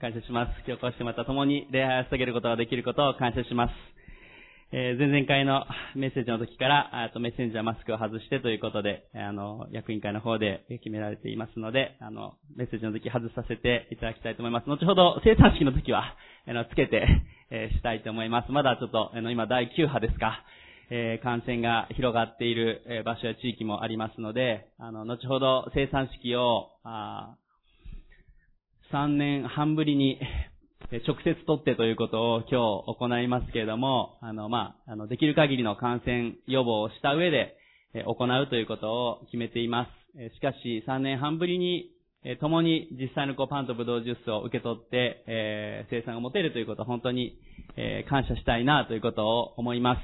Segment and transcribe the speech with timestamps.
[0.00, 0.50] 感謝します。
[0.64, 3.72] 今日こうしてまた共に礼拝を捧げることができることを感謝します。
[4.70, 5.66] えー、前々回の
[5.96, 14.68] メッセージの時から、あとメッセンジャーマスクを外してということで、あの、役員会の方で決められていますので、あの、メッセージの時外させていただきたいと思います。
[14.70, 16.14] 後ほど生産式の時は、
[16.46, 17.04] あの、つけて、
[17.50, 18.52] えー、したいと思います。
[18.52, 20.44] まだちょっと、あの、今第9波ですか、
[20.90, 27.34] えー、感染が広がっている、場所や地域もありますので、あの、後ほど生産式を、あ
[28.92, 30.20] 3年半ぶりに
[31.08, 37.56] 直接取ってということを今日行いますけれども、あの、まあ、あの、できる限りの感染予防をした上で
[38.04, 40.34] 行うということを決めています。
[40.36, 41.90] しかし、3年半ぶりに
[42.40, 47.38] 共に実際のこうパンとブドウジュースを受け取って、えー、生産が持てるということを本当に、
[47.78, 50.00] えー、感謝したいなということを思います。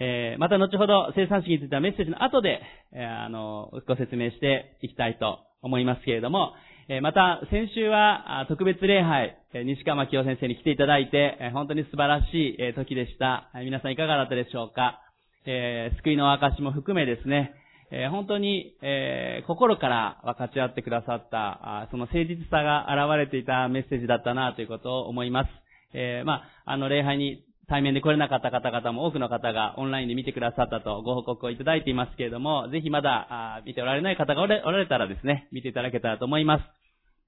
[0.00, 2.60] えー、また後ほど生産式についてはメッセージの後で、
[2.92, 6.52] えー、あの、ご説明していきたいと思いますけれども、
[7.00, 13.48] また、先週は特別礼拝、西川清先生に来ていただいて、本当に素晴らしい時でした。
[13.54, 15.00] 皆さんいかがだったでしょうか
[15.46, 17.54] え救いの証も含めですね、
[17.92, 25.50] え本当に、え心から分かち合ってくださった、その誠実さが現れていたメッセージだったなということを思います。
[25.92, 36.79] えまあ、あの、礼拝に対面で来れなかった方々も多くの方がオンラインで見てくださったとご報告をいただいていますけれども、ぜひまだ見ておられない方がおられたらですね、見ていただけたらと思います。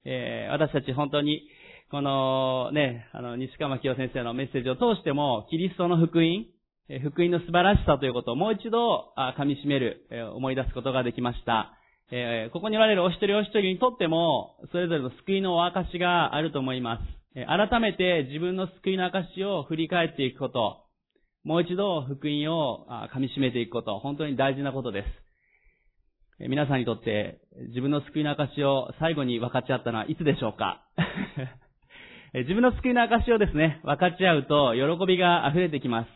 [0.05, 1.43] えー、私たち本当に、
[1.91, 6.47] このね、あの、西川清先生のメッセージを通しても、キリストの福音、
[7.03, 11.77] 福音の素晴らしさということをもう一度噛み締める、思い出すことができました。
[12.11, 17.23] えここにおられるお一人お一人にとっても、それぞれの救いのお証があると思います。
[17.35, 20.85] 改めて自分の救いの証を振り返っていくこと、
[21.45, 25.22] もう一度福音を噛み締めていくこと、本当に大事なことです。
[26.49, 30.83] 皆さんにとって自分の救いの証を最後に分かち合ったのはいつでしょうか？
[32.35, 36.09] 自分の救いの証をですね、分かち合うと喜びが溢れてきます。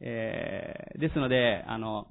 [0.00, 2.06] えー、ですので、あの、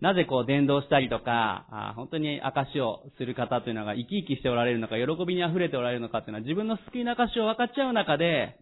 [0.00, 8.58] なぜこう伝道したりとか、本当に証をする方というのが生き生きしておられるのか、喜びに溢れておられるのかというのは自分の救いの証を分かち合う中で、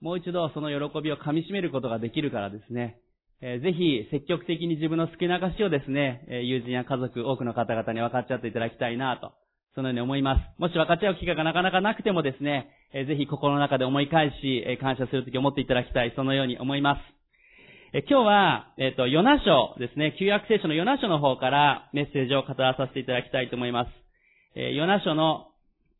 [0.00, 2.98] もう一度その喜びを噛み締めることができるからですね。
[3.40, 9.32] ぜひ積極的に自分の好きな証をですね、友人や家族、多くの方々に分かっち合っていただきたいなと、
[9.74, 10.60] そのように思います。
[10.60, 17.20] もし分かっち合う機会がなかなかなくてもですね、ぜひ心の中で思い返し、感謝するとき思っていただきたい、そのように思います。
[17.92, 23.90] 今日は、えっ、と、ヨナ書ですね、旧約聖書のヨナ書の方からメッセージを語らさせていただきたいと思います。
[24.54, 25.46] えヨナ書の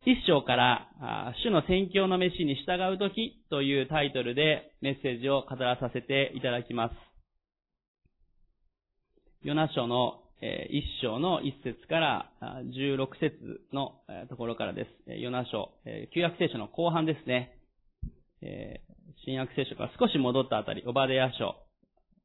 [0.04, 7.09] 一章から、主の宣教の飯に従うときというタイトルでメッセージを語らさせていただきます。
[9.42, 12.30] ヨナ書の一章の一節から
[12.74, 13.32] 十六節
[13.72, 13.94] の
[14.28, 15.12] ところからです。
[15.18, 15.70] ヨナ書、
[16.14, 17.56] 旧約聖書の後半ですね。
[19.24, 21.56] 新約聖書から少し戻ったあたり、オバデヤ書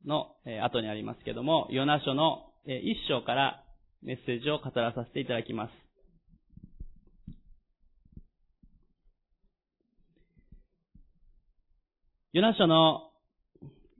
[0.05, 3.63] の後にありますけども、ヨナ書の一章から
[4.03, 5.71] メッセージを語らさせていただきます。
[12.33, 13.09] ヨナ書の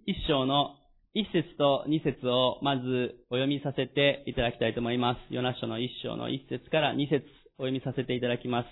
[0.05, 0.75] 一章の
[1.17, 5.33] 一節と二節をまずお読みさせていただきたいと思います。
[5.33, 7.23] ヨナ書の一章の一節から二節
[7.57, 8.67] お読みさせていただきます。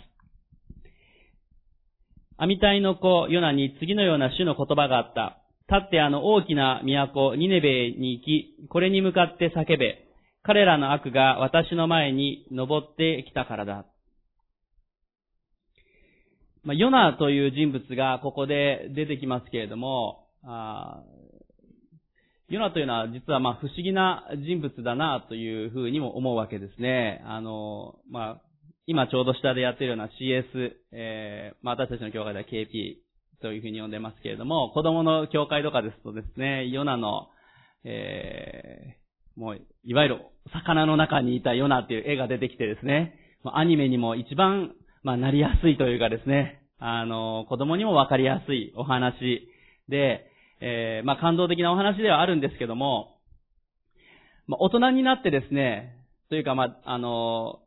[2.35, 5.39] アミタイの子ヨナに次のような主の言葉があった。
[5.69, 10.03] 立ってあの大きな都、ニネベに行き、これに向かって叫べ。
[10.43, 13.85] 彼らの悪が私の前に登ってきたからだ。
[16.63, 21.01] まあ、ヨナという人物がここで出てきますけれども、あ
[22.53, 27.23] ヨナというのは実はまあ不思議な人物だなというふうにも思うわけですね。
[27.25, 28.41] あの、まあ、
[28.85, 32.97] 今ちょうど下でやっているような CS、えー、まあ私たちの教会では KP
[33.41, 37.29] というふうに呼んでますけれども、子供の教会とかですとですね、ヨナの、
[37.85, 40.21] えー、もう、いわゆる
[40.53, 43.15] 魚の中にいたヨナっていう絵が出てきてですね、
[43.51, 49.15] アニメにも一番、まあ、なりやすいというかですね、あの、子供にもわかりやすいお話
[49.89, 50.29] で、
[50.65, 53.17] えー、まあ、感動的なお話ではあるんですけども、
[54.47, 55.93] まあ、大人になってですね、
[56.29, 57.59] というか、まあ、あの、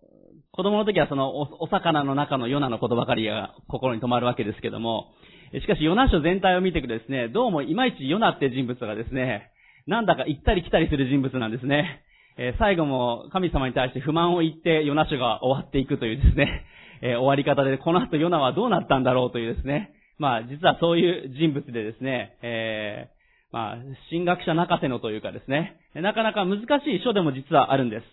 [0.53, 5.09] 子供の時はそのお、お魚の中のヨナのことばかりが心に留まるわけですけども、
[5.53, 9.51] しかしヨナ書全体を見ていくとですね、どうもいまいちヨナって人物がですね、
[9.87, 12.03] なんだか行ったり来たりする人物なんですね。
[12.39, 16.65] えー、最後も神様に対して不満を言ってヨナ書が終わっていくというですね、
[17.03, 23.77] えー、終わり方で、この後ヨナはどうなったんだろうというですね、まあ、実はそういう人物でですね、えー、まあ、
[24.11, 28.05] 神学者泣かせのというかですね、なかなか難しい書でも実はあるんです。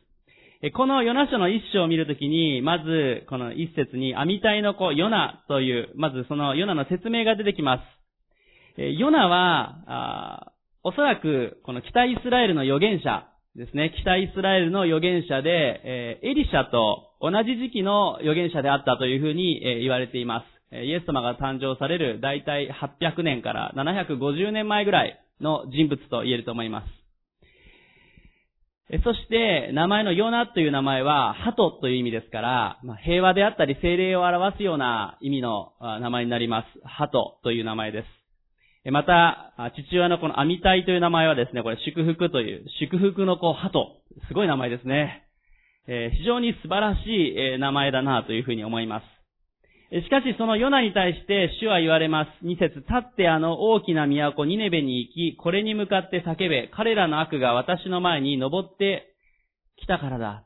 [0.72, 7.84] このヨナ書の一章を見るときに、まず、この一節に、網体の子、ヨナという、まずそのヨナの説明が出てきま
[8.78, 8.82] す。
[8.82, 10.54] ヨナは、
[10.84, 20.53] おそらく、この北イスラエルの預言者ですね、北イスラエルの預言者で、エリシャと同じ時期の預言者であったというふうに言われています。
[20.82, 27.04] イエス様が誕生される大体800年から750年前ぐらいの人物と言えると思います。
[29.04, 36.68] そして、名前のヨナという名前は、鳩という意味ですから、平和であったり精霊を表すような意味の名前になります。
[36.84, 38.04] 鳩という名前で
[38.86, 38.92] す。
[38.92, 43.96] また、父親のこのアミタイという名前はですね、これ祝福という、祝福の子、鳩。
[44.28, 45.24] すごい名前ですね。
[45.88, 49.13] え、非常に素晴らしい名前だなというふうに思います。
[50.02, 52.30] しかしそのヨナに対して主は言われます。
[52.42, 59.14] 二節、立ってあの大きな都ニネベに行き、これに向かって叫べ、彼らの悪が私の前に登って
[59.78, 60.46] きたからだ。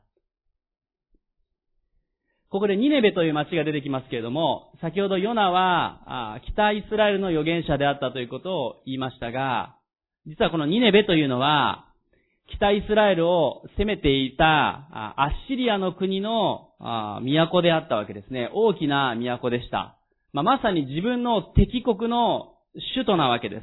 [2.50, 9.76] ここでニネベという町が出てきますけれども、先ほどヨナは北イスラエルの預言者であったということを言いましたが、
[10.26, 11.87] 実はこのニネベというのは、
[12.56, 18.50] 北イスラエルを攻めていたアッシリアの国の都であったわけですね。
[18.52, 19.96] 大きな都でした。
[20.32, 22.54] まあ、まさに自分の敵国の
[22.94, 23.62] 首都なわけです。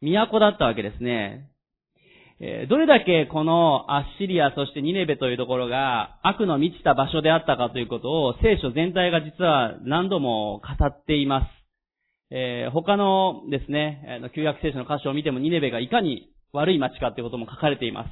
[0.00, 1.50] 都だったわけですね。
[2.68, 11.46] どれだけこのアッシリアそしてニネベというところが悪の満ちた場所であったかということを聖書全体が実は何度も語っています。
[12.30, 18.10] えー、他のですね、旧約聖書の箇所を見てもニネベがいかに悪い町かということも書かれています。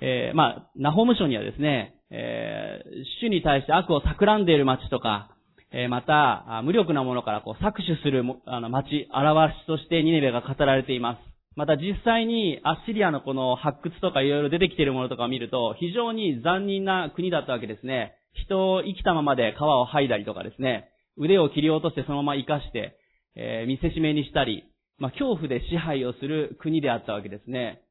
[0.00, 5.30] えー、まあ、ナホム書にはですね、えー、主に対して悪を企んでいる町とか、
[5.72, 11.18] えー、また、無力なものからこう搾取するあの町、表しとしてニネベが語られています。
[11.56, 18.14] また実際にアッシリアのこの発掘とかいろいろ出てきているものとかを見ると、非常に残忍な国だったわけですね。
[18.32, 22.96] 人を生きたままで皮を剥いだりとかですね、腕を切り落としてそのまま生かして、
[23.34, 24.64] えー、見せしめにしたり、
[24.98, 27.82] まあ、恐怖で支配をする国であったわけですね。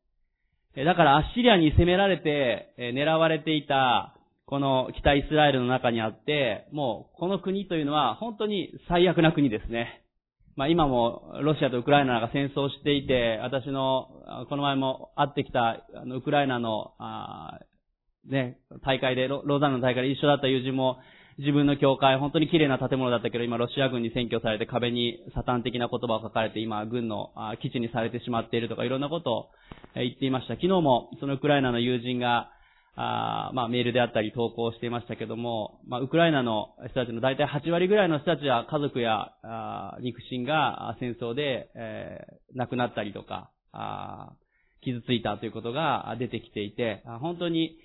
[0.76, 4.14] だからアッシリアに攻められて、狙われていた、
[4.46, 10.04] この北イスラエルの中にあって、もうこの国というのは本当に最悪な国ですね。
[10.56, 14.08] まあ今もロシアとウクライナが戦争していて、私の
[14.50, 17.60] この前も会ってきたあのウクライナの、あ
[18.30, 20.98] ね、大会でロ、ローザンの大会で一緒だった友人も
[21.40, 27.32] 自分の教会、本当に綺麗な建物だったけど、今ロシア軍に占拠されて壁にサタン的な言葉を書かれて、今軍の
[27.62, 29.46] 基地にされてしまっているとか、いろんなことを
[29.94, 30.56] 言っていました。
[30.56, 32.50] 昨日もそのウクライナの友人が、
[32.96, 44.32] あまあ、メールであったり投稿していましたけども、まあ、ウクライナの人たちの大体8割ぐらいの人たちは家族やあ肉親が戦争で、えー、亡くなったりとか、あ
[44.82, 47.78] 傷ついたということが出てきていて、本当に、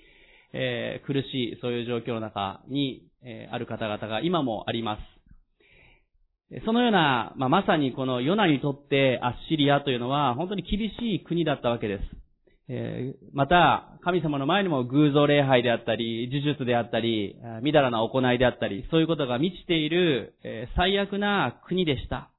[0.53, 6.63] えー、苦しいそういう状況の中に、えー、ある方々が今もあります。
[6.67, 12.23] そのような、まあ、まさにこのヨナにとってアッシリアというのは本当に厳しい国だったわけです。
[12.69, 22.31] えー、また、神様の前にも偶像礼拝であったり、呪術であったり、みだらな行いであったり、そういうことが満ちている、え、最悪な国でした。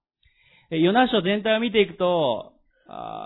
[0.72, 2.53] ヨナ書全体を見ていくと、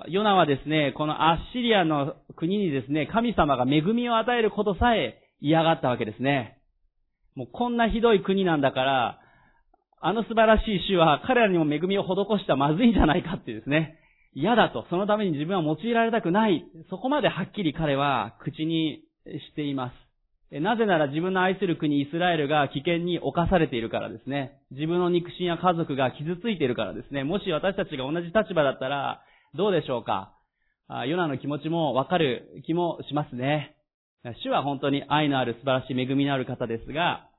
[0.10, 6.60] ヨナはですね、このアッシリアの国にですね、神様が恵みを与えることさえ嫌がったわけですね。
[7.36, 9.20] もうこんなひどい国なんだから、
[10.00, 12.08] あの素晴らしい主は彼らにも恵みを施
[12.40, 14.00] したらまずいんじゃないかってですね。
[14.34, 14.86] 嫌だと。
[14.90, 16.64] そのために自分は用いられたくない。
[16.90, 20.08] そこまではっきり彼は口にしています。
[20.62, 24.62] なぜなら自分の愛する国イスラエルが危険に侵されているからですね。
[24.72, 27.24] 自分の肉親や家族が傷ついているからですね。
[27.24, 29.22] もし私たちが同じ立場だったら、
[29.56, 30.34] どうでしょうか？
[31.08, 33.76] ヨナの気持ちもわかる気もしますね。
[34.44, 37.30] 主は本当に愛のある素晴らしい恵みのある方ですが、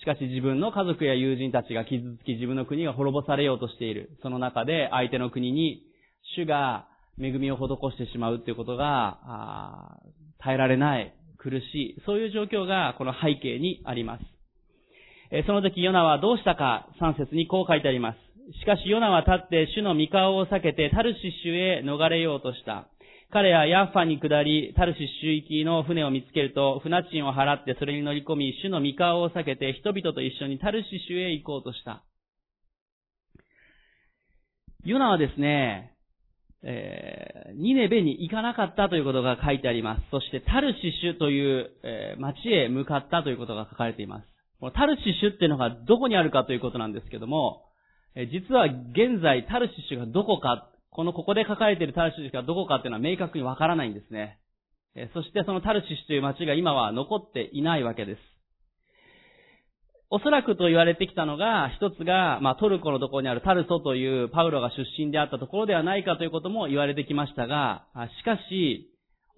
[0.00, 4.10] しかし自分の家族や友人たちが傷つき自分の国が滅ぼされようとしている。
[4.22, 5.82] その中で相手の国に
[6.36, 6.86] 主が
[7.18, 9.98] 恵みを施してしまうということが、
[10.38, 14.24] 耐えられない、苦しい、そういう状況がこの背景にあります。
[15.46, 18.25] その時ヨナはどうしたか、3節にこう書いてあります。
[18.52, 22.88] しかしヨナは立って主の御顔を避けてタルシッシュへ逃れようとした。
[23.32, 32.04] 彼はヤッファに下り、タルシッシュ行きの船を見つけると、船賃を払ってそれに乗り込み、主の御顔を避けて人々と一緒にタルシッシュへ行こうとした。
[34.84, 35.96] ヨナはですね、
[36.62, 40.02] えー、ニネベに行かなかったということが書いてあります。
[40.12, 44.26] そしてタルシッシュという、えー、町へ向かったということが書かれています。
[44.60, 47.65] このタルシッシュっていうのがどこにあるかということなんですけども、
[48.24, 54.38] 実は現在タルシシュがどこか、このここで書かれているタルシシュがどこかっていうのは明確にわからないんですね。
[55.12, 58.20] そしてそのタルシシュという町が今は残っていないわけです。
[60.08, 67.86] おそらくと言われてきたのが、一つが、まあ、トルコのところにあるタルソというパウロが出身であったところではないかということも言われてきましたが、
[68.20, 68.88] しかし、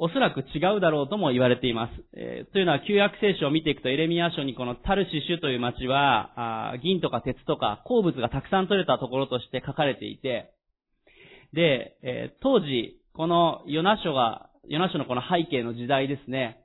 [0.00, 1.92] おそらく違うだろうとも言われています。
[2.14, 10.52] えー、というのは、旧約聖書を見ていくと、エレミア書にこのタルシシュという町は、あ銀とか鉄とか鉱物がたくさん取れたところとして書かれていて、
[11.52, 16.60] で、えー、当時、このヨナ書が、ヨナ書のこの背景の時代ですね、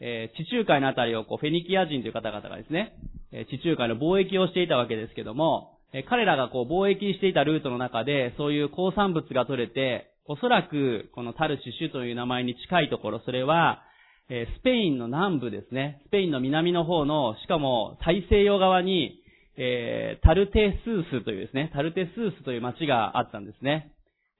[0.00, 2.94] えー、地中海のあたりをこうフェニキア人という方々がですね、
[3.32, 13.82] え地中海の貿易をしていたわけですけども、え彼らがこう貿易していたルートの中で、そういう鉱産物が取れて、おそらく、このタルシシュという名前に近いところ、それは、
[14.28, 16.02] えスペインの南部ですね。
[16.08, 19.22] スペインの南の方の、しかも大西洋側に、
[19.56, 23.92] えー、タルテスースというですね、タルテスースという町があったんですね。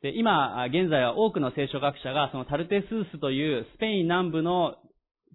[0.02, 4.76] で、今、現在は多くの聖書学者が、そのタルテスースというスペイン南部の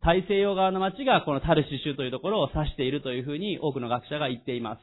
[0.03, 4.81] 大西洋側の町がこのタルシシュというところを指しているというふうに多くの学者が言っています。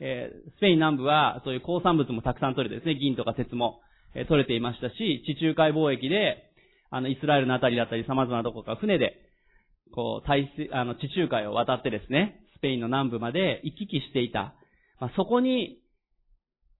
[0.00, 3.80] えー、スペイン南部はそういう鉱産物もたくさん取れてですね、銀とか鉄も。
[4.14, 6.50] え取れていましたし、地中海貿易で、
[6.90, 9.14] あの、イスラエルのあたりだったり様々なところから船で、
[9.94, 14.54] こう、大西、あの、地中海を渡ってですね、スペインの南部まで行き来していた。
[15.00, 15.80] まあ、そこに、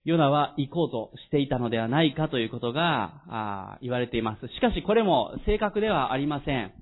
[0.05, 4.49] ヨナは行こうとしていたのではないかということが、ああ言われています。
[4.49, 6.73] しかしこれも正確ではありません。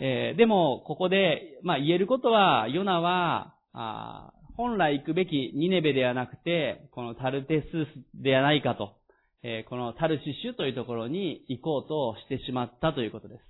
[0.00, 8.97] えー、でも、ここで、まあ、言えることは、ヨナは、ああ本来行くべきニネベではなくて、このタルテススではないかと
[9.42, 13.48] えこのタルシシュというところに行こうとしてしまったということです。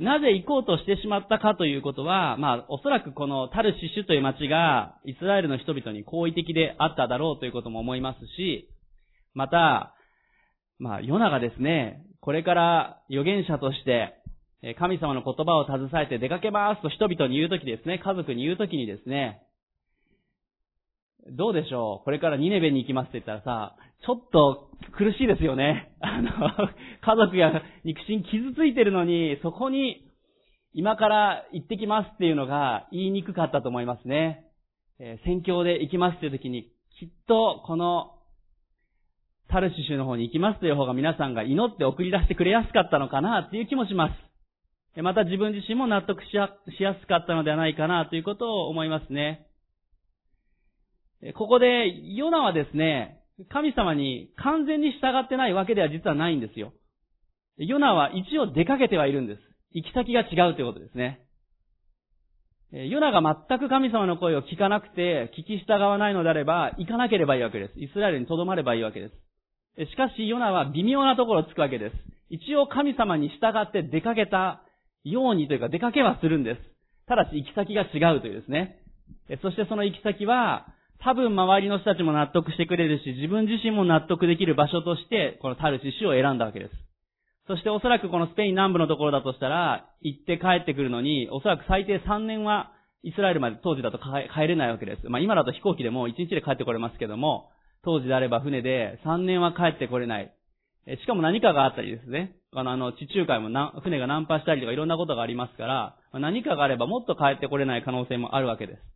[0.00, 8.68] なぜ行こうとしてしまったかということは、まあ、おそらくこのタルシシュという町が、イスラエルの人々に好意的であっただろうということも思いますし、
[9.34, 9.94] また、
[10.78, 14.14] まあ、ヨナがですね、これから預言者として、
[14.78, 19.42] 神様の言葉を携えて出かけますと人々に言うときですね、家族に言うときにですね、
[21.36, 22.04] どうでしょう？
[22.04, 23.76] これからニネベに行きますって言ったらさ、
[24.06, 25.92] ちょっと苦しいですよね。
[26.00, 26.30] あの、
[27.00, 30.10] 家族や肉親傷ついてるのに、そこに
[30.72, 34.44] 今から行ってきますっていうのが言いにくかったと思いますね。
[35.00, 38.12] えー、宣教で行きますっていう時に、きっとこの
[39.48, 44.10] タルシシュの方に行きますという方が皆さんが祈って送り出してくれやすかったのかなっていう気もしま
[44.96, 45.02] す。
[45.02, 46.50] また自分自身も納得しや
[47.00, 49.43] すかったのではないかなということを思いますね。
[51.34, 56.72] ここで、ヨナはですね、神様に完全に従ってないわけでは実はないんですよ。
[57.56, 59.40] ヨナは一応出かけてはいるんです。
[59.72, 61.20] 行き先が違うということですね。
[62.72, 67.80] ヨナが全く神様の声を聞かなくて、聞き従わないのであれば、行かなければいいわけです。
[67.80, 69.10] イスラエルに留まればいいわけで
[69.76, 69.90] す。
[69.90, 71.96] しかし、ヨナは微妙なところをつくわけです。
[72.30, 74.62] 一応神様に従って出かけた
[75.04, 76.60] ようにというか、出かけはするんです。
[77.06, 78.80] ただし、行き先が違うというですね。
[79.42, 80.66] そしてその行き先は、
[81.04, 86.72] 多分周りの人たちも納得してくれるし、自分自身も納得できる場所として、このタルシシを選んだわけです。
[87.46, 95.06] そしておそらくこのスペイン南部のところだとしたら、行って帰ってくるのに、おそらく最低3年はイスラエルまで当時だと帰れないわけです。
[95.10, 97.50] まあ今だと飛行機でも1日で帰ってこれますけども、
[97.84, 100.32] 当時であれば船で3年は帰ってこれない。
[100.86, 102.36] しかも何かがあったりですね。
[102.54, 108.93] あの、あの地中海もな船が難破したりとかいろんなことがありますから、何かがあればもっと帰ってこれない可能性もあるわけです。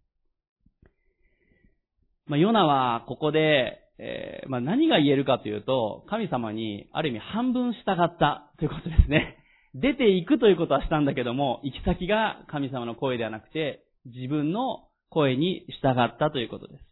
[2.29, 9.39] まあ、ヨナはここで、えー、まあ、何が言えるかというと、神様にある意味半分従ったということですね。
[9.75, 16.85] 出ていくということはしたんだけども、行き先が神様の声ではなくて、自分の声に従ったということです。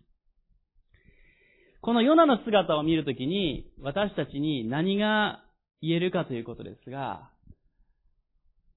[1.82, 5.44] このヨナの姿を見るときに、私たちに何が
[5.82, 7.30] 言えるかということですが、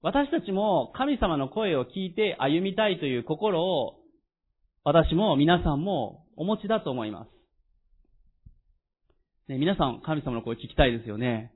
[0.02, 3.96] 私たちも神様の声を聞いて歩みたいという心を、
[4.84, 7.28] 私も皆さんもお持ちだと思います。
[9.50, 11.52] ね、皆さん、神様の声聞きたいですよね。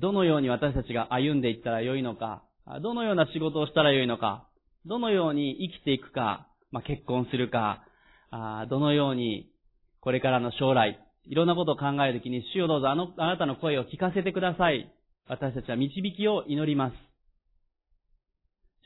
[0.00, 2.42] どのように私たちが歩んでいったらよいのか、
[2.82, 4.48] どのような仕事をしたらよいのか、
[4.86, 7.84] どのように生きていくか、まあ、結婚するか、
[8.32, 9.52] あどのように
[10.00, 14.92] これからの将来、いろんなことを考えるときに、主よどうぞあの、あなたの声を聞かせてください。
[15.28, 16.94] 私たちは導きを祈ります。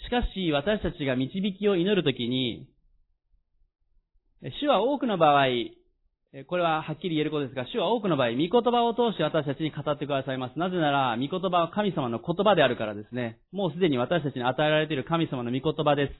[0.05, 2.69] しかし、私たちが導きを祈るときに、
[4.51, 5.47] 主は多くの場合、
[6.49, 10.59] これははっきり言えることですが、主は多くの場合、御言葉を通して私たちに語ってくださいます。
[10.59, 13.39] なぜなら、御言葉は神様の言葉であるからですね。
[13.53, 16.11] もうすでに私たちに与えられている神様の御言葉で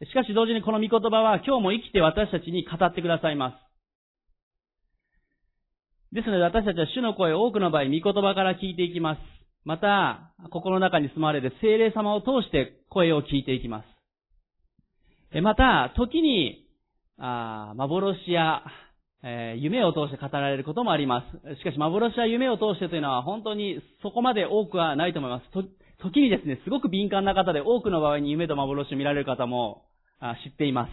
[0.00, 0.08] す。
[0.08, 3.66] しかし同時にこの御言葉は今日も生きて私たちに語ってくださいます。
[6.14, 9.20] ですので私たちは主の声を多くの場合、御言葉から聞いていきます。
[9.64, 15.40] また、心の中に住まわれる精霊様を通して声を聞いていきます。
[15.42, 16.65] また、時に、
[17.18, 18.62] あ幻や、
[19.22, 21.56] えー、夢を通して語られることもあります。
[21.56, 25.50] しかし、幻や夢を通してというのは本当にそこまで多くはないと思います。
[25.50, 25.64] と
[26.02, 29.82] 時にですね、すごく敏感な方で多くの場合に夢と幻を見られる方も
[30.20, 30.90] あ知っています。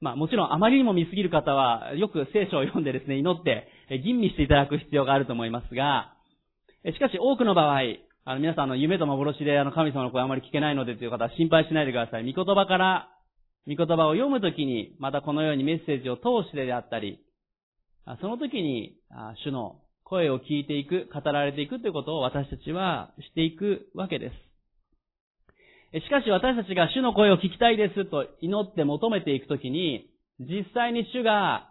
[0.00, 3.68] まあもちろんあまりにも見すぎる方はよく聖書を読んでですね、祈って
[4.02, 6.14] 吟味していただく必要があると思いますが、
[6.84, 7.80] しかし多くの場合、
[8.24, 12.32] あの皆さんの夢と幻であの神様の声あまり聞けないのでという方は心配しないでください。
[12.32, 13.08] 御言葉から、
[13.66, 17.20] 御言葉を読むときに、またこのようにメッセージを通してであったり、
[18.20, 18.96] その時に
[19.44, 24.34] 主の声を聞いていく、語られていくということを私たちはしていくわけです。
[26.04, 31.70] しかし私たちが主の声を聞きたいですと祈って求めていくときに、実際に主が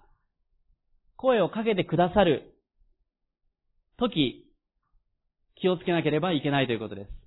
[1.17, 2.53] 声をかけてくださる
[3.97, 4.45] 時、
[5.55, 7.18] 気をつけなければいけないということです。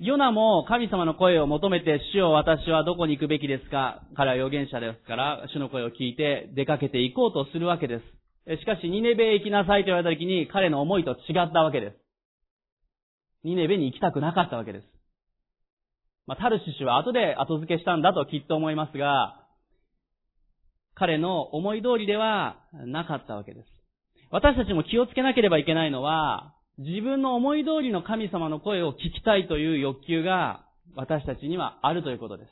[0.00, 4.02] ヨナも神様の声を求めて、主を私はどこに行くべきですか？
[4.14, 7.98] 彼は預言者ですから、主の声を聞いて出かけて行こうとするわけで
[8.46, 8.60] す。
[8.60, 11.96] しかし、ニネベへ行きなさいと言われた時に、彼の思いと違ったわけです。
[13.42, 14.86] ニネベに行きたくなかったわけです。
[16.28, 19.40] まあ、タルシシは後で後付けしたんだときっと思いますが、
[20.94, 23.66] 彼の思い通りではなかったわけです。
[24.30, 32.50] 私たちも気をつけなければいけないのは、自分の思い通りの神様の声を聞きたいという欲求が私たちにはあるということです。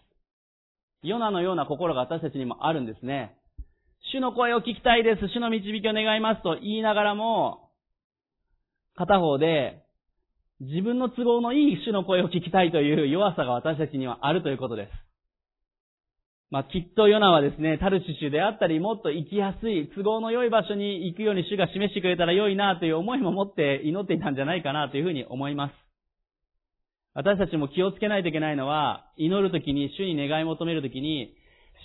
[1.03, 3.37] ヨナのような心が私たちにもあるんですね。
[4.13, 5.29] 主の声を聞きたいです。
[5.29, 7.71] 主の導きを願いますと言いながらも、
[8.97, 9.85] 片方で
[10.61, 15.06] 自分の都合のいい主の声を聞きたいという弱さが私たちにはあるということです。
[16.51, 25.75] まあ、きっとヨナはですね、タルシシュであったり、もっと行きやすい、都合の良い場所に行くように主が示してくれたら良いなという思いも持って祈っていたんじゃないかなというふうに思います。
[27.15, 31.35] 私たちも気をつけないといけないのは、祈るときに、主に願い求めるときに、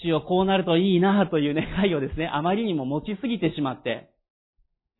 [0.03, 4.09] 主をこうなるといいなという願いをですね、あまりにも持ちすぎてしまって、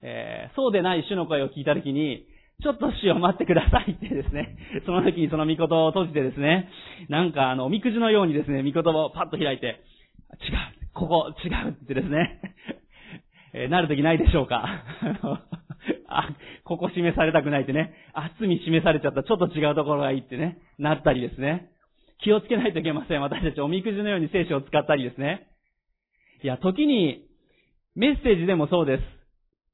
[0.01, 2.25] えー、そうでない主の声を聞いたときに、
[2.61, 6.69] ちょっと死を待ってくださいってですね、 その時にその御言を閉じてですね、
[7.09, 12.39] なんかあの、おみくじのようにですね、御言葉をパッと開いて、違う、ここ、違うってですね、
[13.53, 14.63] えー、なる時ないでしょうか。
[16.07, 16.29] あ、
[16.63, 21.69] ここ示されたくないってね、厚み示されちゃった、ちょっと違うところがいいってね、なったりですね。
[22.19, 23.21] 気をつけないといけません。
[23.21, 25.47] 私たちおみくじのように聖書を使ったりですね。
[26.43, 27.25] いや、時に、
[27.95, 29.21] メッセージでもそうです。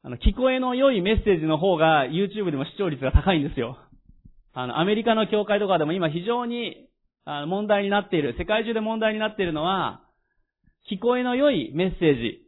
[0.04, 3.78] あの、聞こえの良いメッセージの方が YouTube でも視聴率が高いんですよ。
[4.54, 6.88] あの、アメリカの教会とかでも今非常に
[7.26, 10.02] 問題になっている、世界中で問題になっているのは、
[10.90, 12.48] 聞こえの良いメッセージ。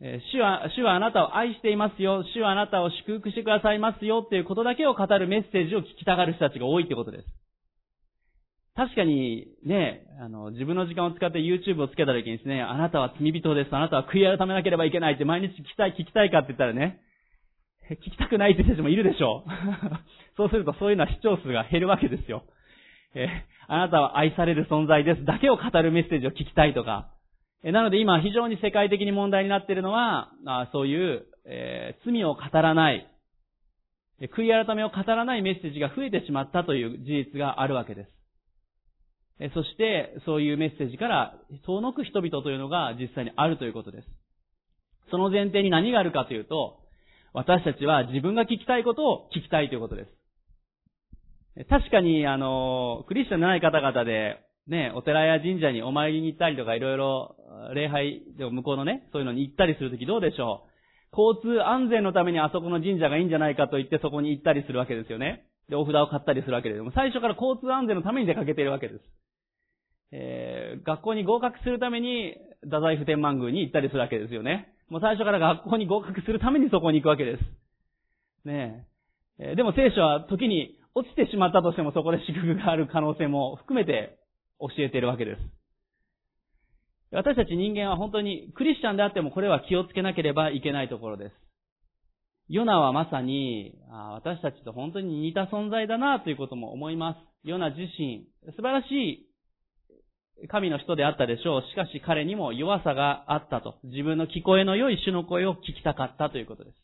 [0.00, 2.24] え主は、主はあなたを愛していますよ。
[2.34, 7.24] 主はあなたを祝福してくださいますよっていうことだけを語るメッセージを聞きたがる人たちが多いってことです。
[8.74, 13.76] 確かにね、あの、自分の時間を使って YouTube をつけた時にですね、あなたは罪人です。
[13.76, 17.00] あなたは悔い改めなければいけないって毎日聞きたい、聞きたいかって言ったらね、
[17.90, 19.50] 聞きたくないって人たちもいるでしょう。
[20.36, 22.44] そうするとそういうのは視聴数が減るわけですよ。
[23.14, 23.28] え
[23.68, 27.10] あなたは愛される存在ですだけを語るメッセージを聞きたいとか。
[27.64, 33.06] えなので今非常に世界的に問題になっているのは、あそういう、えー、罪を語らない、
[34.20, 38.21] 悔い改めを語らないメッセージが増えてしまったという事実があるわけです。
[39.54, 41.34] そして、そういうメッセージから
[41.66, 44.08] 遠のく人々というのが実際にあるということです。
[45.10, 46.80] その前提に何があるかというと、
[47.32, 50.06] 私たちは自分が聞きたいことを聞きたいということで
[51.56, 51.68] す。
[51.68, 57.36] 確かに、あの、クリスチャンのない方々で、ね、お寺や神社にお参りに行ったりとか、いろいろ
[57.74, 60.72] 礼拝でも向こうのね、そういうのに行ったりするときどうでしょう
[61.12, 65.44] 交通安全のためにあそこの神社がいいんじゃないかと言ってそこに行ったりするわけですよね。
[65.68, 66.80] で、お札を買ったりするわけです。
[66.94, 69.04] 最初から交通安全のために出かけているわけです。
[70.12, 74.72] えー、学校に合格するために、太宰府天満宮に行ったりするわけですよね。
[74.88, 77.40] もう最初から学校に合格するためにそこに行くわけです。
[78.46, 78.86] ね
[79.38, 79.50] え。
[79.50, 84.18] えー、でも聖書は時に落ちてしまったとしてもそこで祝福がある可能性も含めて
[84.60, 85.40] 教えているわけです。
[87.10, 91.32] 私たち人間は本当にクリスチャンであってもこれは気をつけなければいけないところです。
[92.48, 97.48] ヨナはまさに、私たちと本当に似た存在だなということも思います。
[97.48, 99.31] ヨナ自身、素晴らしい
[100.48, 101.62] 神の人であったでしょう。
[101.62, 103.76] しかし彼にも弱さがあったと。
[103.84, 106.76] 自分の聞こえの良い主の声を聞きたかったということです。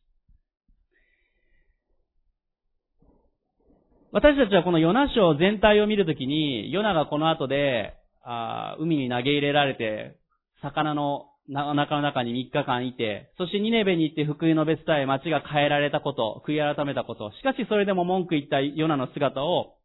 [4.10, 10.16] 私たちはこのヨナ書全体を見るときに、ヨナがこの後で、あ海に投げ入れられて、
[10.62, 19.76] 魚のな、中の中に3日間いて、そしてニネベに行って福音の別伝え、町が変えられたこと、悔い改めたこと、しかしそれでも文句言ったヨナの姿を、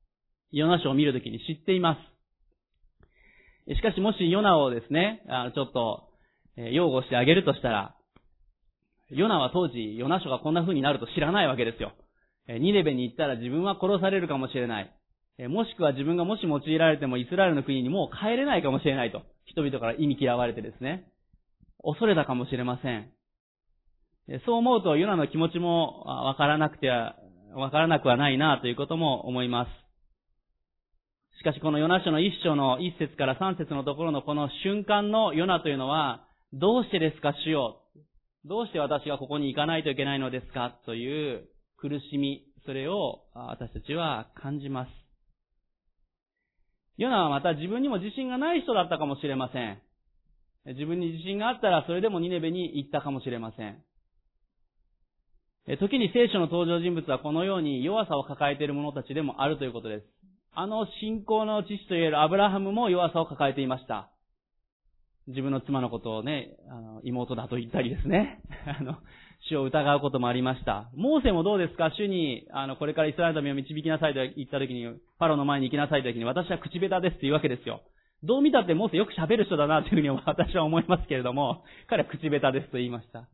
[0.51, 2.12] ヨナ書を見るときに知っています。
[3.67, 6.09] しかしもしヨナをですね、あの、ちょっと、
[6.57, 7.95] え擁護してあげるとしたら、
[9.09, 11.93] ヨナは当時、ヨナ書がこんな風になると知らないわけですよ。
[12.47, 14.91] えニネベに行ったら自分は殺されるかもしれない。
[15.37, 19.23] えもしくは自分がもし用いられてもイスラエルの国にもう帰れないかもしれないと。
[19.45, 21.05] 人々から意味嫌われてですね。
[21.83, 23.09] 恐れたかもしれません。
[24.45, 27.15] そう思うとヨナの気持ちもわからなくては、
[27.55, 29.82] わからなくはないなということも思います。
[31.43, 37.81] しかしこのヨナ書の一章の一節から三節のところのこの瞬間のヨナというのは、どうしてですか主よ
[38.45, 44.89] どうして私がここに行かないといけないのですかという苦しみ、それを私たちは感じます。
[46.95, 49.81] ヨナはまた自分にも自信がない人だったかもしれません。
[50.65, 53.83] 自分に自信があったらそれでもニネベに行ったかもしれません。
[55.77, 60.22] 時に聖書の登場人物はこのように弱さを抱えている者たちでもあるということです。
[60.55, 64.11] あの信仰の父といえるアブラハムも弱さを抱えていました。
[65.27, 68.41] 自分の妻のことをね、あの、妹だと言ったりですね。
[68.79, 68.97] あの、
[69.49, 70.89] 主を疑うこともありました。
[70.95, 71.91] モーセもどうですか？
[71.91, 74.85] 主に、あの、これからイスラエルの民を導きなさいと言った時に、
[75.17, 77.81] パロの前に行きなさいと時に、私は口下手ですって言うわけですよ。
[78.21, 83.27] どう見たってモーセよく喋る人だなというふうに 私は思いますけれども、彼は口下手ですと言いました。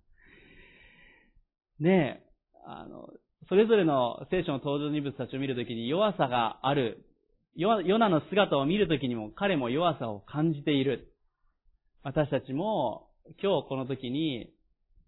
[1.79, 2.29] ねえ、
[2.65, 3.09] あの、
[3.49, 7.05] それぞれの聖書の登場人物たちを見るときに弱さがある。
[7.59, 11.11] ヨナの姿を見るときにも彼も弱さを感じている。
[12.03, 13.09] 私たちも
[13.43, 14.49] 今日この時に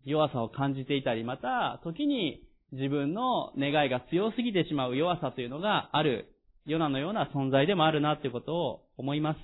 [0.04, 6.36] 弱さを感じていたり、また時に自分の願いが強すぎてしまう弱さというのがある、
[6.66, 9.38] ヨナのような存在でもあるなということを思います。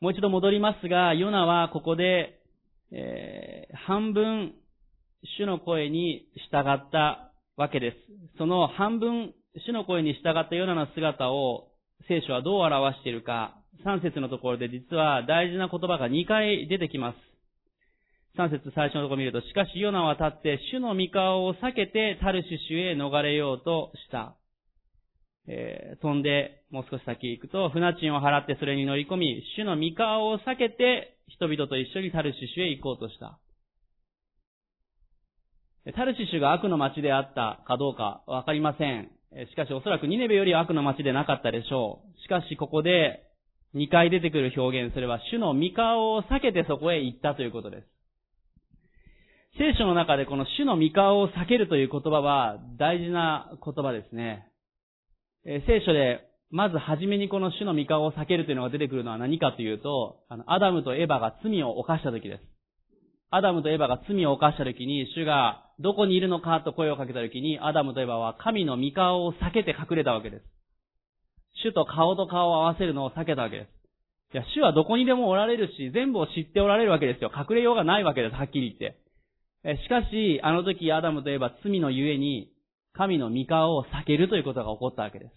[0.00, 2.40] もう一度戻りますが、ヨナはここで、
[2.90, 4.54] えー、半分
[5.38, 7.96] 主の声に従ったわけです。
[8.38, 9.34] その半分
[9.66, 11.68] 主の声に従ったヨナの姿を
[12.06, 17.16] 聖書はどう表しているか、3節のところで実は大事な言葉が2回出てきます。
[18.38, 24.36] 3節最初のところを見ると、しかしヨナは立って、主の御顔を避けてタルシシュへ逃れようとした。
[25.48, 33.38] えー、飛んで、もう少し先行くと、船賃を払ってそれに乗り込み、主の御顔を避けて、人々と一緒にタルシシュへ行こうとした。
[35.96, 39.17] タルシシュが悪の町であったかどうかわかりません。
[39.50, 42.20] しかしおそらくニネベより悪の町でなかったでしょう。
[42.22, 43.24] しかしここで
[43.74, 47.86] 2回出てくる表現、それは主の御顔を避けてそこへ行ったということです。
[49.58, 54.46] 聖書の中でこの主の御顔を避けるという言葉は大事な言葉ですね。
[55.44, 62.57] 聖書でまず初めにこの主の御顔を避けるというのが出てくるのは何かというと、あの、アダムとエバが罪を犯した時です。
[63.30, 70.44] アダムとエバが罪を犯した時に、主がどこにいるのかと声をかけた時に、アダムとエバは神の御顔を避けて隠れたわけです。
[71.62, 74.34] 主と顔と顔を合わせるのを避けたわけです。
[74.34, 77.30] いや、主はどこにでもおられるし、全部を知っておられるわけですよ。
[77.34, 78.98] 隠れようがないわけです、はっきり言って。
[79.82, 82.50] しかし、あの時アダムといえば罪のゆえに、
[82.92, 85.32] 神の御顔を避けるということが起こったわけです。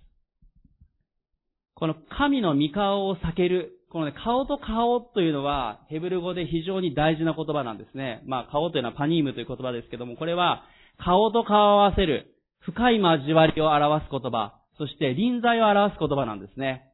[1.76, 8.24] この神の御顔を避ける、このね、顔と顔というのは、ヘブル語で非常に大事な言葉なんですね。
[8.26, 10.64] まあ、顔というのはパニームという言葉ですけども、これは、
[10.98, 16.92] 顔と顔を合わせる、深い交わりを表す言葉、そして臨在を表す言葉なんですね。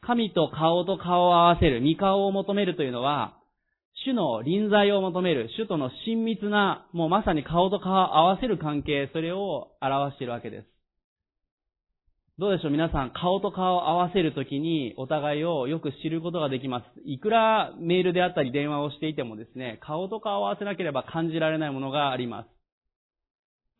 [0.00, 3.38] 神と顔と顔を合わせる、見顔を求めるというのは、
[4.04, 10.71] 主の臨在を求める、主との親密な、もうまさに顔と顔を合わせる関係、それを表しているわけです。
[12.38, 12.70] どうでしょう？
[12.70, 16.84] 皆さん、顔と顔を合わせるときにお互いをよく知ることができます。
[17.04, 22.48] いくらメールであったり電話をしていてもですね、顔と顔を合わせなければ感じられないものがあります。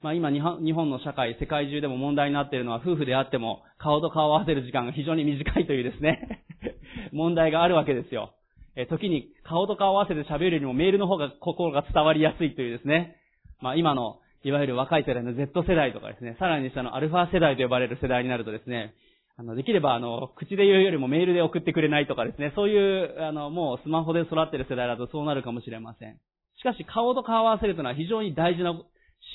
[0.02, 0.40] まあ今日
[0.72, 6.44] 本の社会、世界中でも問題になっているのは夫婦であっても顔と顔を合わせる時間が非常に短いというですね
[7.12, 8.34] 問題があるわけですよ。
[8.76, 13.16] え時に顔と顔を合わせて喋るよりもメールの方が心が伝わりやすいというですね。
[13.60, 18.94] まあ今のいわゆる若い世代の Z 世代とかですね、さらに下のアルファ世代と呼ばれる世代になるとですね、
[19.36, 26.18] あの、できればあの、口で言うよりもメールで送ってくれないとかですね、そういう、あの、もうスマホで育ってる世代だとそうなるかもしれません。
[26.58, 28.74] しかし顔と顔を合わせるというのは非常に大事な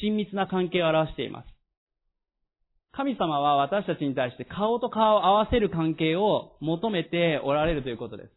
[0.01, 1.47] 親密な関係を表しています。
[2.93, 8.31] 神様は私たちに対して顔と顔を合わせる関係を求めておられるということです。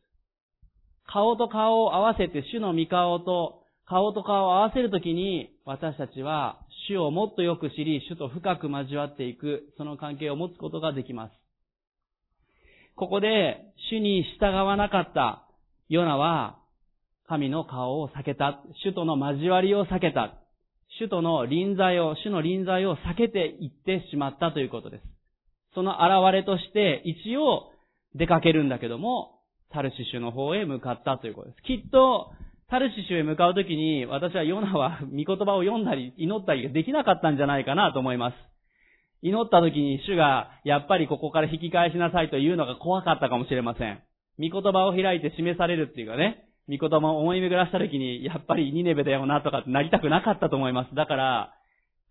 [1.07, 3.60] 顔と顔を合わせて主の御顔と
[3.91, 11.33] 顔と顔を合わせるときに私たちは主をもっとよく知り、主と深く交わっていく、その関係を持つことができます。
[12.95, 13.57] ここで
[13.91, 15.45] 主に従わなかった
[15.89, 16.61] ヨナは
[17.27, 18.63] 神の顔を避けた。
[18.85, 20.35] 主との交わりを避けた。
[21.01, 25.03] 主との臨在を、主の臨在を避けていってしまったということです。
[25.75, 27.73] その現れとして一応
[28.15, 29.41] 出かけるんだけども、
[29.73, 31.63] タルシシュの方へ向かったということです。
[31.63, 32.33] きっと、
[32.71, 38.35] タルシシュへ向かうときに、私はヨナは御言葉を読んだり、祈ったりができなかったんじゃないかなと思います。
[39.23, 44.01] 祈ったときに主が、やっぱりここから引き返しなさいというのが怖かったかもしれません。
[44.39, 50.95] 御言葉を開いて示されるっていうかね、御言葉を思い巡らしたときに、やっぱりニネベだよなとかってなりたくなかったと思います。
[50.95, 51.55] だから、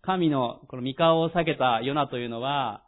[0.02, 2.82] 神のこの御顔を避けたヨナというのは、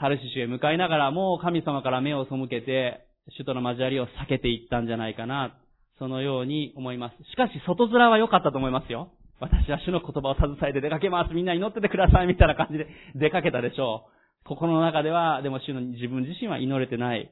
[0.00, 5.56] タルシシュへ向かいながらもう神様から目を背けて、主との交わりを避けていったんじゃないかな、
[5.98, 7.30] そのように思います。
[7.30, 9.10] しかし、外面は良かったと思いますよ。
[9.40, 11.34] 私は主の言葉を携えて出かけます。
[11.34, 12.26] みんな祈っててください。
[12.26, 14.08] みたいな感じで 出かけたでしょ
[14.44, 14.48] う。
[14.48, 17.30] 心の中では、でも主の自分自身は祈れてない。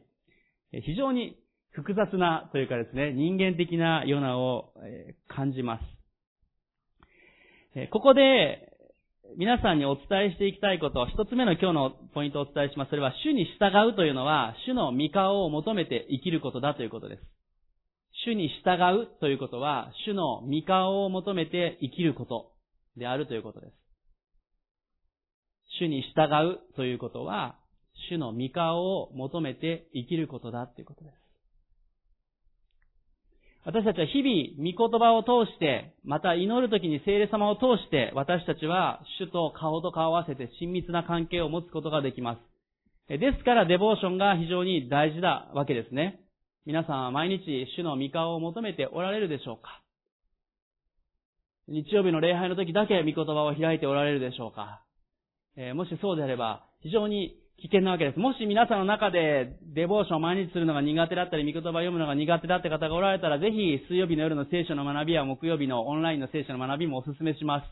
[0.83, 1.37] 非常に
[1.71, 4.73] 複雑なというかですね、人間的なヨナを
[5.29, 5.81] 感じま
[7.75, 7.89] す。
[7.91, 8.73] ここで、
[9.37, 12.91] 皆さんにお伝えしていきたいこと、一つ目の今日のポイントをお伝えします。
[12.91, 17.36] それは、主に従うというのは、主の御顔を求めて生きることだということです。
[18.27, 22.51] 主に従うということは、主の御顔を求めて生きること
[22.97, 23.73] であるということです。
[25.79, 27.55] 主に従うということは、
[28.11, 31.15] 主の御顔を求めて生きることだということです。
[33.65, 42.41] 私たちは日々、御言葉を通して、また祈るときに聖霊様を通して、私たちは主と顔と顔を合わせて親密な関係を持つことができます。
[43.09, 46.26] ですからデボーションが非常に大事なわけですね。
[46.67, 47.45] 皆さんは毎日
[47.77, 49.83] 主の御顔を求めておられるでしょうか？
[51.69, 54.83] 日曜日の礼拝の時だけ御言葉を開いておられるでしょうか、
[55.57, 58.19] えー、もしそうであれば、非常に危険なわけです。
[58.19, 67.65] もし皆さんの中でデボーションを毎日するのが苦手だったり、御言葉を読むのが苦手だって方がおられたら、ぜひ水曜日の夜の聖書の学びや木曜日のオンラインの聖書の学びもお勧めします。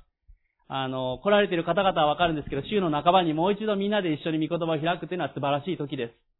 [0.68, 6.33] あの、来られている方々はわかるんですけど、週の半ばにもう一度みんなで一緒に御言葉を開くというのは素晴らしい時です。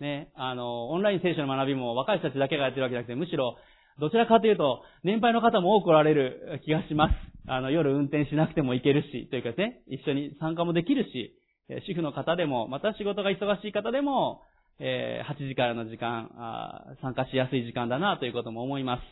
[0.00, 3.56] ね、あの、オンライン聖書の学びも若い人たちだけがやってるわけじゃなくて、むしろ、
[3.98, 7.12] どちらかというと、年配の方も多くおられる気がします。
[7.48, 11.34] あの、夜運転しなくても行けるし、というかね、一緒に参加もできるし、
[11.86, 14.42] 主婦の方でも、また仕事が忙しい方でも、
[14.78, 16.28] えー、8時からの時間
[17.00, 19.02] 参加しやすい時間だなということも思います。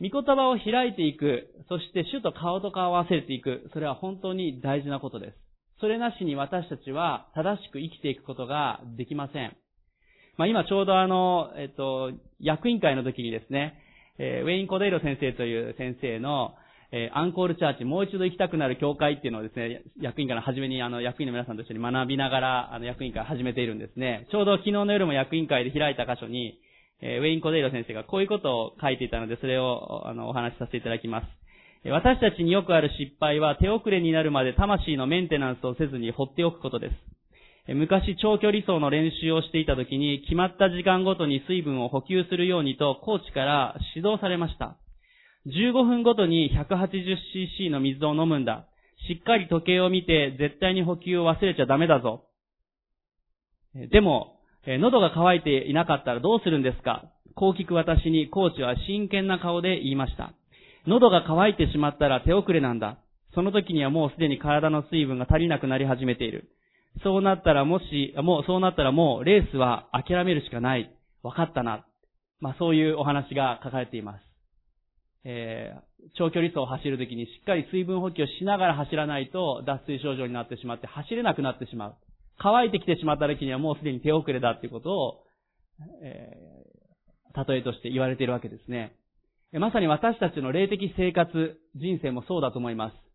[0.00, 5.36] 御言葉を開いていく、そして主と顔と顔を合わせていく、それは本当に大事なことです。
[5.80, 9.56] それなしに私たちは正しく生きていくことができません。
[10.38, 13.74] まあ、今ちょうどあの、えっと、役員会の時にですね、
[14.18, 16.54] えー、ウェイン・コデイロ先生という先生の、
[16.92, 24.28] えー、アンコールチャーチ、もう一度行きたくなる教会っていうのをですね、役員から初めにあの役員の皆さんと一緒に学びながら、あの役員会始めているんですね。
[24.30, 26.60] ちょうど昨日の夜も役員会で開いた箇所に、
[27.02, 31.26] えー、ウェイン・コデイロ先生がこういうことを書いていたので、それをあのお話しさせていただきます。
[31.84, 37.17] 私たちによくある失敗は手遅れになるまで魂のメンテナンスをせずに放っておくことです。
[37.74, 44.78] 昔長距離走の練習をしていた時に決まった時間ごとに水分を補給するようにとコーチから指導されました。
[45.46, 48.66] 15分ごとに 180cc の水を飲むんだ。
[49.06, 52.24] しっかり時計を見て絶対に補給を忘れちゃダメだぞ。
[53.92, 57.04] でも、喉が渇いていなかったらどうするんですか？
[57.34, 60.32] こう聞く私にコーチは真剣な顔で言いました。
[60.86, 62.98] 喉が渇いてしまったら手遅れなんだ。
[63.34, 66.48] その時にはもうすでに体の水分が足りなくなり始めている。
[67.02, 70.90] そうなったらもし、もうそうなったらもうレースは諦めるしかない。
[71.22, 71.86] わかったな。
[72.40, 74.28] まあそういうお話が書かれています。
[75.24, 75.80] えー、
[76.16, 81.96] 長距離走を走るときにしっかり水分補給をしながら走らないと脱水症状になってしまって走れなくなってしまう。
[82.38, 85.24] 乾いてきてしまったときにはもうすでに手遅れだっていうことを、
[86.02, 88.94] えー、例えとして言われているわけですね。
[89.52, 93.07] まさに私たちの霊的生活、人生もそうだと思います。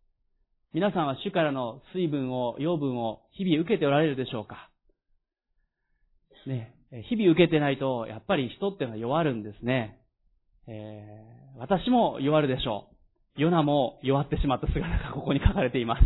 [0.73, 4.71] 皆さんは主からの水分を、養分を日々受けておられるでしょうか？
[6.47, 6.73] ね、
[7.07, 9.99] 日々受けてないと、やっぱり人ってのは弱るんですね。
[10.67, 12.87] えー、私も弱るでしょ
[13.37, 13.41] う。
[13.41, 16.01] ヨナも弱ってしまった姿がここに書かれています。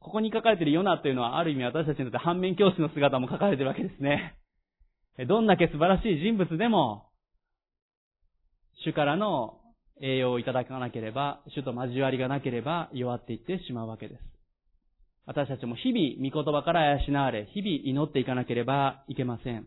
[0.00, 4.34] ここに書かれているヨナというのはある意味私たちにとって反面教師の姿も書かれているわけですね。
[5.28, 7.06] どんだけ素晴らしい人物でも、
[8.84, 9.60] 主からの
[10.00, 14.20] 栄養をいただかなければ、主と交わりがなければ弱っていってしまうわけです。
[15.26, 19.66] 私たちも日々御言葉から養われ、日々祈っていかなければいけません。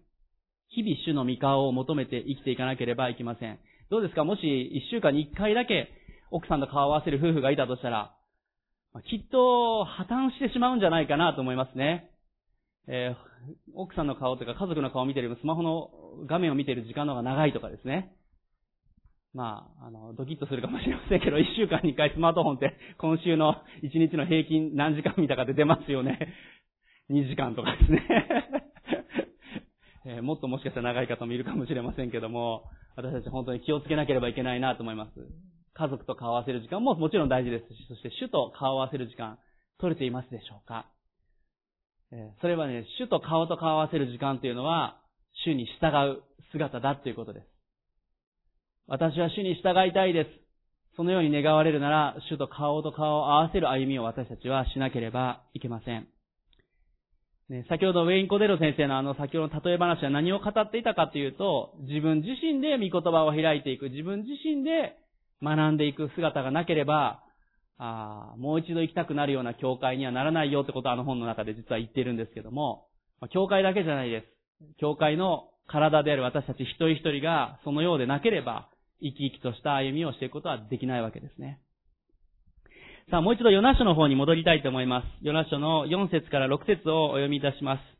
[0.69, 3.57] 日々主の御顔を求めて生きていかなければいけません。
[3.89, 4.25] どうですか？
[4.25, 5.89] もし一週間に一回だけ
[6.29, 8.13] 奥さんと顔を合わせる夫婦がいたとしたら、
[9.09, 12.11] きっと破綻してしまうんじゃないかなと思いますね。
[12.89, 15.89] えー、奥さんの顔とか家族の顔を見てるよりもスマホの
[16.27, 18.16] 画面を見てる時間の方が長いとかですね。
[19.38, 26.34] まあ、あの、ドキッとするかもしれませんけど、一週間に一回スマートフォンって今週の一日の平均何時間見たかで出ますよね。
[27.12, 28.02] 2時間とかですね。
[30.17, 32.63] えー、もっともしかしたら長い方もいるかもしれませんけども、
[32.95, 35.12] 私たち本当に気をつけなければいけないなと思います。
[35.76, 39.38] 家族と顔を合わせる時間ももちろん大事ですし、そして主と顔を合わせる時間、
[39.78, 40.88] 取れていますでしょうか
[42.12, 45.00] えそれはね、主と顔と顔を合わせる時間というのは、
[45.45, 47.56] 主に従う姿だということです。
[48.89, 50.30] 私は主に従いたいです。
[50.95, 56.08] そのように願われるなら、主と顔と顔を合わせる歩みを私たちはしなければいけません。
[57.50, 64.95] ね、先ほどウェイン・コデロ先生のあの先ほどの例え話は何を語っていたかというと、自分自身で御言葉を開いていく、自分自身で
[65.43, 67.23] 学んでいく姿がなければ、
[67.78, 72.88] あもう一度行きたくなるような教会にはならないよってことはあの本の中で実は言ってるんですけども、
[73.19, 74.78] ま、教会だけじゃないです。
[74.80, 78.69] 教会の体である私たち一人一人がそのようでなければ、
[79.01, 81.60] 生き生きとした歩みをしていくことはできないわけですね。
[83.10, 85.05] さあ、もう一度ヨナ書の方に戻りたいと思います。
[85.21, 87.97] ヨナ書の4節から6節をお読みいたします。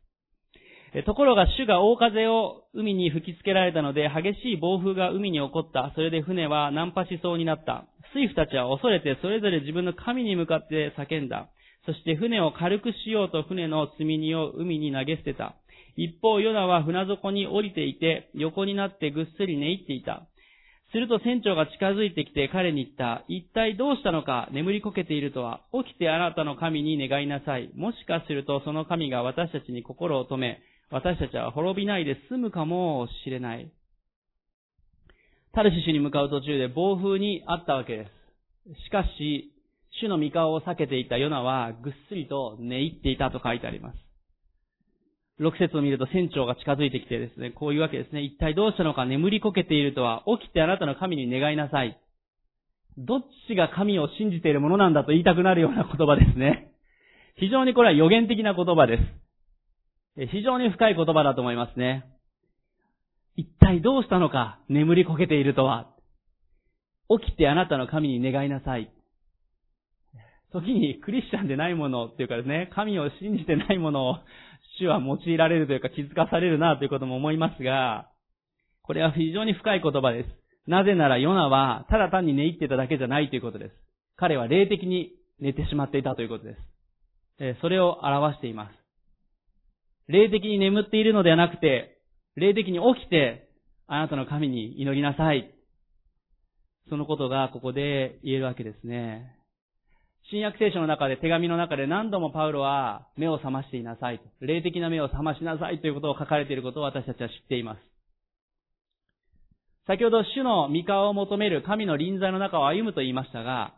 [1.06, 5.92] ところが主が大風を海に吹きつけられたので、激しい暴風が海に起こった。
[5.96, 7.86] それで船は難破しそうになった。
[8.14, 11.50] 水夫たちは恐れてそれぞれ自分の神に向かって叫んだ。
[11.86, 15.56] そして船を軽くしようと船の積み荷を海に投げ捨てた。
[15.96, 20.28] 一方、ヨナは船底に降りていて、横になってぐっすり寝入っていた。
[20.92, 23.26] すると船長が近づいてきて彼に言った。
[23.28, 24.48] 一体どうしたのか？
[24.52, 25.62] 眠りこけているとは。
[25.74, 27.72] 起きてあなたの神に願いなさい。
[27.76, 33.70] もしかするとその神が私たちに心を止め、私たちは滅びないで済むかもしれない。
[35.54, 38.86] タルシシに向かう途中で暴風にあったわけです。
[38.86, 39.52] しかし、
[40.00, 44.07] 主の御顔を避けていたヨナはぐっすりと寝入っていたと書いてあります。
[45.40, 48.22] 6節を見ると船長が近づいてきてですね、こういうわけですね。
[48.22, 52.00] 一体どうしたのか眠りこけているとは、起きてあなたの神に願いなさい。
[52.98, 56.72] どっちが神を信じているものなんだと言いたくなるような言葉ですね。
[57.36, 58.98] 非常にこれは予言的な言葉で
[60.18, 60.28] す。
[60.32, 62.06] 非常に深い言葉だと思いますね。
[63.36, 65.92] 一体どうしたのか、眠りこけているとは。
[67.10, 68.92] 起きてあなたの神に願いなさい。
[70.52, 74.18] 時にクリスチャンでないものっていうかですね、神を信じてないものを
[74.80, 78.10] 主は用いられるというか気づかされるなということも思いますが、
[78.84, 80.30] これは非常に深い言葉です。
[80.70, 83.72] なぜならヨナはただ単に寝入ってただけじゃないということです。
[84.16, 86.60] 彼は霊的に寝てしまっていたということです。
[87.40, 88.74] えそれを表しています。
[90.08, 92.00] 霊的に眠っているのではなくて、
[92.36, 93.50] 霊的に起きて、
[93.88, 95.54] あなたの神に祈りなさい。
[96.90, 99.36] そのことがここで言えるわけですね。
[100.30, 104.26] 新約聖書の中で、手紙の中で何度もパウロは目を覚ましていなさいと。
[104.42, 107.80] 霊的な目を覚ましなさいということを書かれていることを私たちは知っています。
[109.88, 113.74] 先ほど主の御顔を求める神の臨在の中を歩むと言いましたが、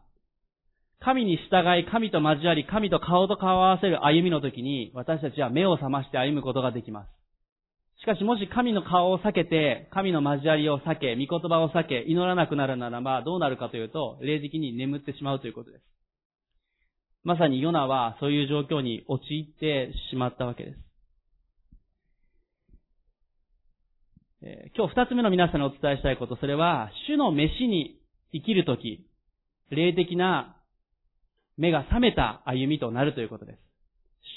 [0.99, 7.09] 神に従い、神と交わり、神と顔と顔を合わせる歩みの時に、私たちは目を覚まして歩むことができます。
[8.01, 15.98] しかしもし神の顔を避けて、神の交わりを避け、御言葉を避け、祈らなくなるならばどうなるかというと、霊的に眠ってしまうということです。
[17.23, 20.89] まさにヨナはそういう状況に陥ってしまったわけです。
[24.41, 27.99] え今日二つ目の皆さんにお伝えしたいこと、それは、主の飯に
[28.31, 29.05] 生きるとき、
[29.69, 30.55] 霊的な
[31.57, 33.59] 目が覚めた歩みとなるということです。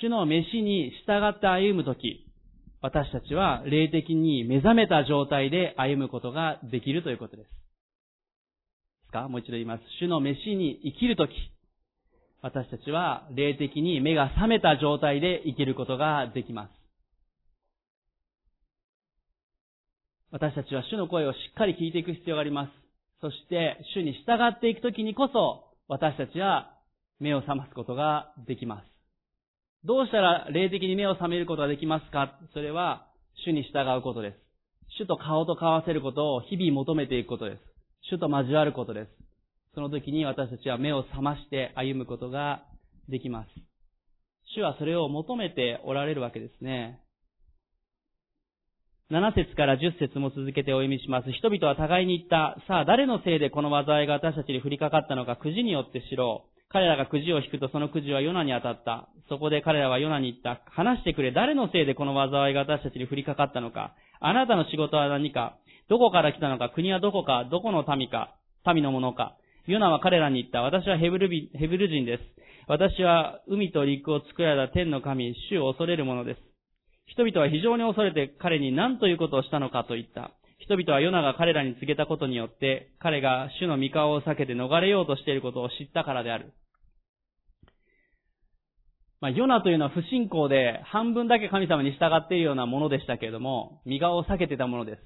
[0.00, 2.26] 主の飯に従って歩むとき、
[2.80, 7.46] 私たちは霊的に目覚めた状態で歩むことができるということです。
[7.46, 7.52] で
[9.06, 9.82] すかもう一度言います。
[10.00, 11.30] 主の飯に生きるとき、
[12.42, 16.70] 私たちは霊的に目が覚めた状態で生きることができます。
[20.32, 22.72] 私たちは主の声をしっかり聞いていく必要があります。
[23.20, 26.74] そして、主に従っていくときにこそ、私たちは
[27.20, 28.86] 目を覚ますことができます。
[29.84, 32.40] どうしたら霊的に目を覚めることができますか？
[32.54, 33.06] それは、
[33.46, 34.36] 主に従うことです。
[34.98, 37.62] 主と顔と交わせることを日々求めていくことです。
[38.10, 39.08] 主と交わることです。
[39.74, 42.62] その時に私たちは目を覚まして歩むことが
[43.08, 43.48] できます。
[44.54, 47.00] 主はそれを求めておられるわけですね。
[49.10, 51.32] 7節から10節も続けてお読みします。
[51.32, 52.56] 人々は互いに言った。
[52.66, 56.52] さあ、誰のせいでこの災いが私たちに降りかかったのか、くじによって知ろう。
[56.70, 59.08] 彼らがくじを引くとそのくじはヨナに当たった。
[59.28, 60.62] そこで彼らはヨナに言った。
[60.70, 61.32] 話してくれ。
[61.32, 63.94] 誰のせいでこの災いが私たちに降りかかったのか。
[64.20, 65.58] あなたの仕事は何か。
[65.90, 66.70] どこから来たのか。
[66.70, 67.46] 国はどこか。
[67.50, 68.34] どこの民か。
[68.74, 69.36] 民のものか。
[69.66, 70.62] ヨナは彼らに言った。
[70.62, 72.22] 私はヘブルヘブル人です。
[72.66, 76.40] 私は海と陸を作られた天の神、主を恐れるものです。
[77.06, 80.32] 人々は非常に恐れて彼に何ということをしたのかと言った。
[80.58, 86.52] 人々はヨナが彼らに告げたことによって、彼が主の御顔を避けて逃れようとしていることを知ったからである。
[89.20, 95.02] まあ、ヨナというのは不信仰で半分だけ神様に従っているようなものでしたけれども、身顔を避けてたものです。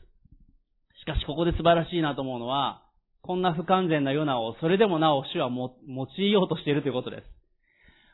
[1.02, 2.85] しかしここで素晴らしいなと思うのは、
[3.26, 7.22] こんな不完全なヨナをそれでもなお主はも用いようとしているということです。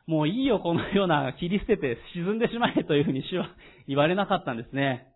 [0.06, 3.48] もういいよこのような切り捨てて沈んでしまえというふうに主は
[3.86, 5.06] 言われなかったんですね。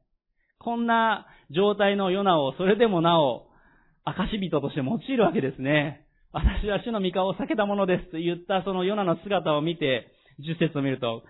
[0.58, 3.46] こんな状態のヨナをそれでもなお
[4.04, 6.06] 証人として用いるわけですね。
[6.32, 11.22] 私は主の御顔を避けたものですと言ったそのヨナの姿を見て、十節を見ると、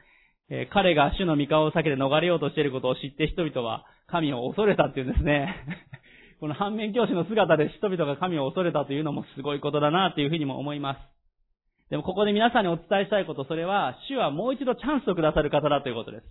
[0.51, 5.55] えー、彼が主の御顔を避けて逃れようとしていることを知って人々は神を恐れたっていうんですね。
[6.41, 10.99] この反面教師の姿で人々が神を恐れたというのもすごいことだなというふうにも思います。
[11.91, 16.25] でもここで皆さんにお伝えしたいこと、それは、主はもう一度チャンスをくださる方だということです。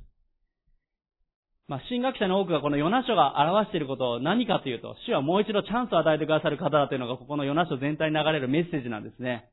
[1.67, 9.49] まあ、神学者の多くがこのヨナ書が表していることを何かというと、主はもう一度チャンスを与えてくださる方だというのが、ここのヨナ書全体に流れるメッセージなんですね。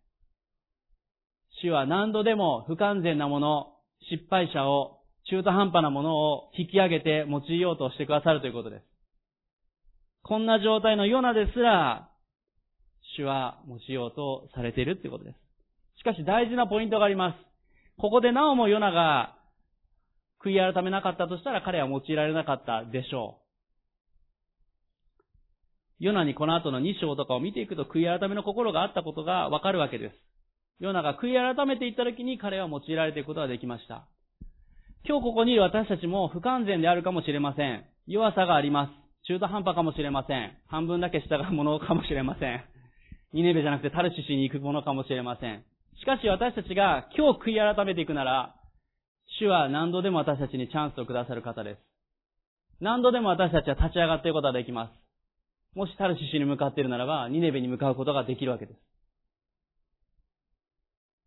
[1.62, 3.76] 主は何度でも不完全なもの、
[4.10, 4.98] 失敗者を、
[5.30, 8.92] 中途半端なものを引き上げて用いようとしてくださるということです。
[10.22, 12.08] こんな状態のヨナですら、
[13.16, 15.36] 主は用いようとされているということです。
[15.98, 17.36] しかし大事なポイントがあります。
[17.98, 19.36] ここでなおもヨナが
[20.44, 23.38] 悔い改めなかったとしたら彼は用いられなかったでしょ
[26.00, 26.04] う。
[26.04, 30.14] ヨナにこの後の2章とかを見ていくと悔い改めの心があったことがわかるわけです。
[30.80, 34.08] ヨナが悔い改めていった時に彼は用いられていくことができました。
[35.06, 37.84] 今日ここにいる私たちも不完全であるかもしれません。
[38.06, 39.01] 弱さがあります。
[39.28, 40.58] 中途半端かもしれません。
[40.66, 42.64] 半分だけ従うものかもしれません。
[43.32, 45.64] ニネベじゃなくてタルシシに行くものかもしれません。
[46.00, 48.56] しかし私たちが今日悔い改めていくなら、
[49.38, 51.78] 主は何度でも私たちにチャンスをくださる方です。
[52.80, 55.78] 何度でも私たちは立ち上がっていくことができます。
[55.78, 58.78] もしタルシシに向かっているならば、ニネベに向かうことができるわけです。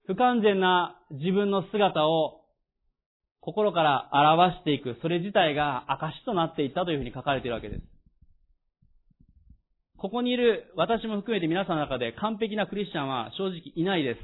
[0.08, 2.42] 不完全な自分の姿を
[3.46, 7.82] 心から表していく、それ自体が証となっていったというふうに書かれているわけです。
[9.98, 14.20] ここにいる私も含めて皆さんの中で完璧なクリスチャンは正直いないです。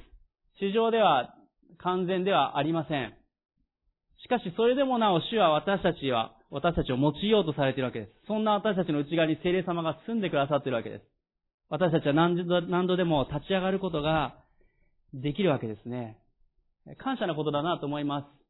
[0.60, 1.36] 地上では
[1.78, 3.14] 完全ではありません。
[4.24, 8.12] しかしそれでもなお主は私たちは、私たちを用いようとされているわけです。
[8.28, 11.06] そんな私たちの内側に聖霊様が住んでくださっているわけです。
[11.70, 14.36] 私たちは何度何度でも立ち上がることが
[15.14, 16.18] できるわけですね。
[16.98, 18.41] 感謝なことだなと思います。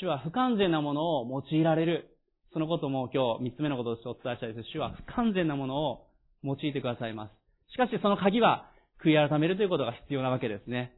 [0.00, 2.18] 主は不完全なものを用いられる。
[2.52, 4.68] そのことも今日三つ目のこととしてお伝えしたいです。
[4.72, 6.06] 主は不完全なものを
[6.44, 7.72] 用いてくださいます。
[7.72, 8.70] しかしその鍵は
[9.04, 10.92] 悔い改めるということが必要なわけですね。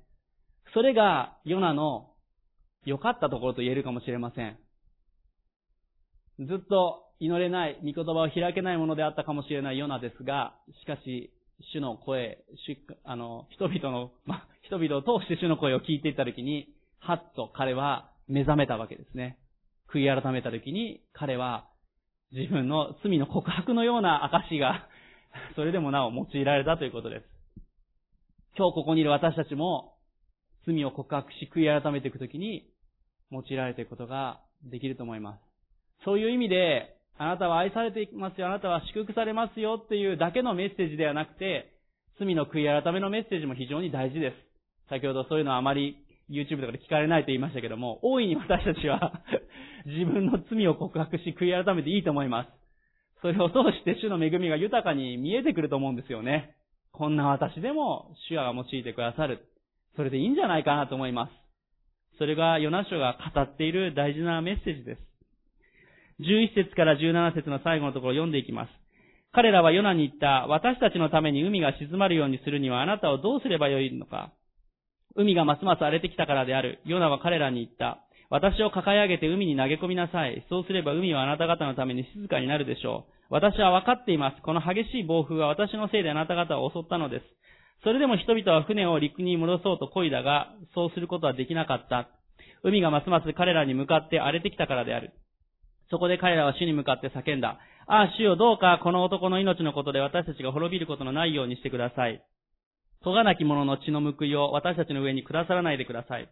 [0.75, 2.11] それがヨナの
[2.85, 4.59] 良かったところと言えるかもしれません。
[6.39, 11.33] ずっと祈れない、御言葉を開けないものであったかもしれないヨナですが、しかし、
[11.73, 16.69] 主の声、主あの、人々の、ま人々を通して主の声を聞いていたときに、
[17.01, 19.39] はっと彼は目覚めたわけですね。
[19.93, 21.69] 悔い改めたときに、彼は
[22.33, 24.87] 自分の罪の告白のような証が、
[25.57, 27.27] それでもなお用いられたということです。
[28.57, 29.95] 今日ここにいる私たちも、
[30.67, 32.71] 罪を告白し、悔い改めていくときに、
[33.31, 35.41] 用いられていくことができると思います。
[36.05, 41.73] そういう意味で、あなたは愛されていますよ、あなたは祝福されますよっていうだけのメッセージではなくて、
[42.19, 44.37] 罪の悔い改めのメッセージも非常に大事です。
[44.89, 45.97] 先ほどそういうのはあまり
[46.31, 49.23] YouTube とかで聞かれないと言いましたけども、大いに私たちは
[49.87, 52.51] 自分の罪を告白し悔い改めていいと思います。
[53.21, 56.55] それを通して主の恵みが豊かに見えてくると思うんですよね。
[56.93, 59.41] こんな私でも主が用いてくださる。
[59.97, 61.33] それでいいんじゃないかなと思います。
[62.19, 65.03] それがヨナ書が語っている大事なメッセージです。
[66.21, 68.71] 11節から17節の最後のところを読んでいきます。
[69.33, 74.33] 彼らはヨナに言った、私たちのために海が静まるようにするにはあなたをどうすればよいのか。
[75.19, 76.79] 海がますます荒れてきたからである。
[76.85, 77.99] ヨナは彼らに言った。
[78.31, 80.47] 私を抱え上げて海に投げ込みなさい。
[80.49, 83.13] そうすれば海はあなた方のために静かになるでしょう。
[83.29, 84.43] 私は分かっています。
[84.43, 87.25] この激しい暴風は私のせいであなた方を襲ったのです。
[87.83, 92.11] それでも人々は船を陸に戻そうと漕いだが、そうすることはできなかった。
[92.63, 95.15] 海がますます彼らに向かって荒れてきたからである。
[95.91, 97.59] そこで彼らは主に向かって叫んだ。
[97.89, 102.23] ああ、主よどうかこの男の命のことで私たちが滅びることのないようにしてください。
[103.03, 106.29] 咎なき者の血の報いを私たちの上にくださらないでください。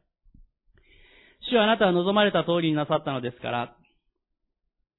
[1.51, 3.77] 主はあなたは望まれた通りになさったのですから、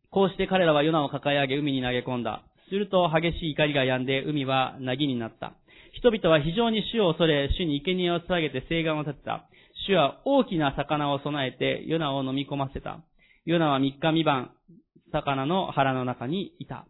[0.09, 2.43] こうして彼らはヨナを抱え上げ海に投げ込んだ。
[2.69, 5.53] すると激しい怒りが止んで海は凪になった。
[5.93, 9.47] 人々は非常に主を恐れ、主に生贄を捧げて聖願を立てた。
[9.87, 12.99] 主は大きな魚を備えてヨナを飲み込ませた。
[13.45, 14.51] ヨナは三日三晩、
[15.11, 16.85] 魚の腹の中にいた。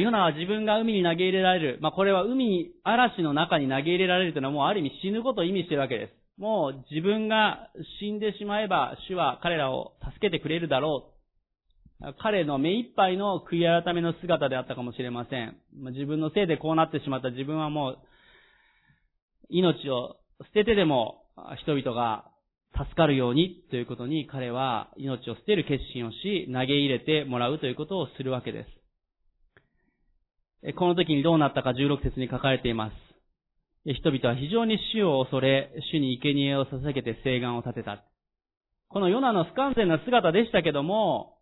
[0.00, 1.78] ヨナは自分が海に投げ入れられる。
[1.80, 6.40] まあ、これは海に、嵐の中に投げ入れられるというのはもうある意味死ぬことを意味しているわけです。
[6.40, 7.70] もう自分が
[8.00, 12.14] 死んでしまえば主は彼らを助けてくれるだろう。
[12.22, 15.56] 彼の目いっぱいの悔い改めの姿であったかもしれません。
[15.72, 17.98] 自分のせいでこうなってしまった自分はもう
[19.48, 21.22] 命を捨ててでも
[21.62, 22.26] 人々が
[22.76, 28.85] 助かるようにということに彼は命を捨てる決心をし投げ入れてもらうということをするわけです。
[30.76, 32.94] この時にどうなったか16節に書かれています。
[33.84, 38.02] 人々は非常に主を恐れ、主に生贄を捧げて聖願を立てた。
[38.88, 41.36] このヨナの不完全な姿でしたけども、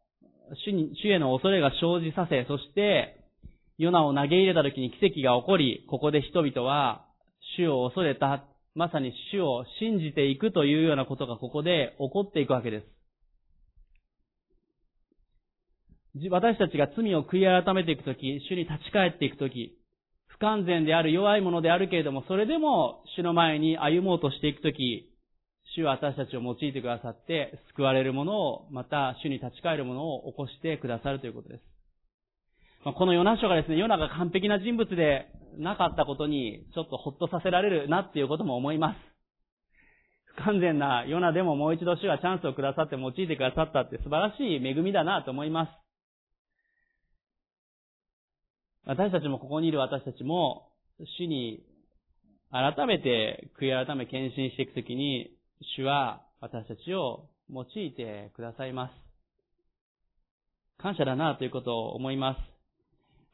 [0.66, 3.20] 主に、主への恐れが生じさせ、そして、
[3.78, 7.06] ヨナを投げ入れた時に奇跡が起こり、ここで人々は、
[7.56, 8.44] 主を恐れた、
[8.74, 12.86] まさに主を信じていくというようなことがここで起こっていくわけです。
[16.30, 19.76] 私たちが罪を悔い改めていくとき、主に立ち返っていくとき、
[20.28, 25.10] 不完全である弱いものであるけれども、それでも主の前に歩もうとしていくとき、
[25.74, 31.62] 主は私たちを用いてくださって、救われるものを、また主に立ち返るものを起こしてくださるということです。
[32.84, 35.26] まこのヨナ書がですね、ヨナが完璧な人物で
[35.58, 38.96] なかったことに、ちょっとほっとさせられるなっていうことも思います。
[40.36, 45.83] 不完全なヨナでももう一度主はチャンスをくださって用いてくださったって素晴らしい恵みだなと思います。
[48.86, 50.68] 私たちもここにいる私たちも、
[51.18, 51.64] 主に
[52.50, 55.30] 改めて悔い改め献身していくときに、
[55.76, 58.92] 主は私たちを用いてくださいます。
[60.78, 62.38] 感謝だなということを思います。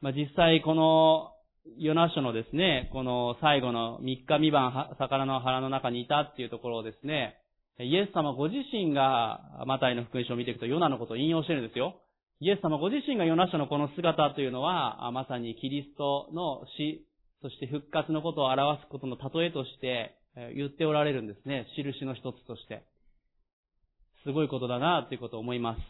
[0.01, 1.33] まあ、実際この
[1.79, 7.37] ヨナ書のですね、この最後の3日3晩魚の腹の中にいたっていうところをですね、
[7.79, 11.97] イエス様ご自身がマタイの福音書を見ていくとヨナのことを引用してるんですよ。
[12.43, 17.07] イエス様ご自身がヨナ書のこの姿というのは、まさにキリストの死、
[17.43, 20.17] そして復活のことを表すことの例えとして
[20.57, 21.67] 言っておられるんですね。
[21.77, 22.83] 印の一つとして。
[24.25, 25.81] すごいことだなということを思います。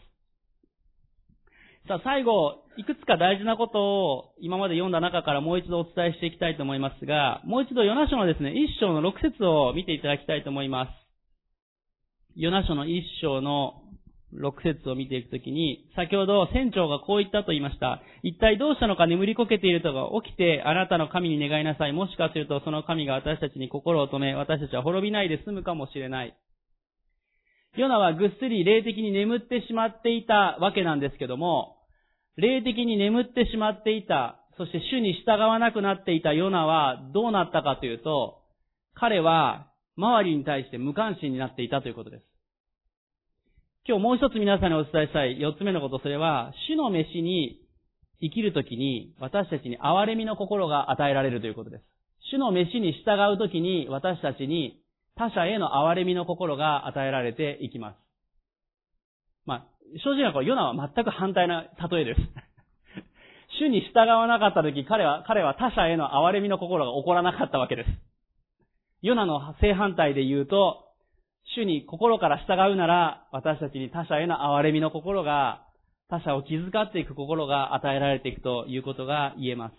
[1.87, 10.91] さあ最後、いくつか大事なことを今まで読んだ中からもう一度お伝えしていきたいと思いますが、もう一度ヨナ書のですね、一章の6節を見ていただきたいと思います。
[12.35, 13.83] ヨナ書の一章の
[14.33, 18.01] 6節を見ていくときに、先ほど船長がこう言ったと言いました。
[18.23, 21.93] 一体どうしたのか眠りこけているとが起きて、あなたの神に願いなさい。
[21.93, 26.35] もしかするとその神が私たちに心を止め、私たちは滅びないで済むかもしれない。
[27.77, 31.77] ヨナはぐっすり霊的に眠ってしまっていたわけなんですけども、
[32.37, 38.39] 霊的に眠ってしまっていた、そして主に従わなくなっていたヨナはどうなったかというと、
[38.93, 39.67] 彼は
[39.97, 42.30] 周りに対して無関心になっていたということです。
[43.87, 47.59] 今日もう一つ皆さんにお伝えしたい四つ目のこと、それは、主の飯に
[48.21, 51.83] 生きるときに私たちに憐れみの心が与えられるということです。
[52.31, 54.79] 主の飯に従うときに私たちに
[55.15, 57.95] 他者への憐れみの心が与えられていきます。
[59.47, 59.65] まあ、
[60.03, 62.21] 正直なこれ、ヨナは全く反対な例えです。
[63.59, 67.89] 主に従わなかったとき、彼は、彼は他者への憐れみの心が起こらなかったわけです。
[69.01, 70.90] ヨナの正反対で言うと、
[71.55, 75.65] 主に心から従うなら、私たちに他者への憐れみの心が、
[76.09, 79.75] 他者を気遣っていく心が与えられていくということが言えます。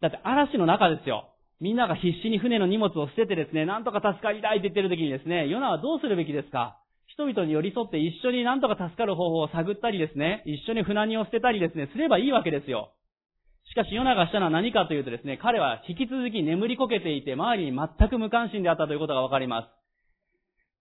[0.00, 1.28] だって嵐の中ですよ。
[1.60, 6.78] みんなが必死に船の荷物を捨ててですね、なんとか助かりたいって言ってる時にですね、ヨナはどうするべきですか？
[7.06, 12.92] 人々に寄り添って一緒になんとか助かる方法を探ったりですね、一緒に船荷を捨てたりですね、すればいいわけですよ。
[13.72, 19.68] しかし、ヨナがしたのは何かというとですね、彼は引き続き眠りこけていて、周りに全く無関心であったということがわかります。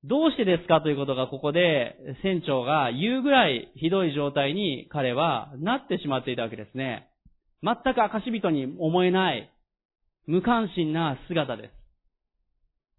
[0.03, 7.07] どうしてですかということがここで船長が言うぐらいひどい状態に彼はなってしまっていたわけですね。
[7.63, 9.49] 全く証人に思えない
[10.27, 11.71] 無関心な姿です。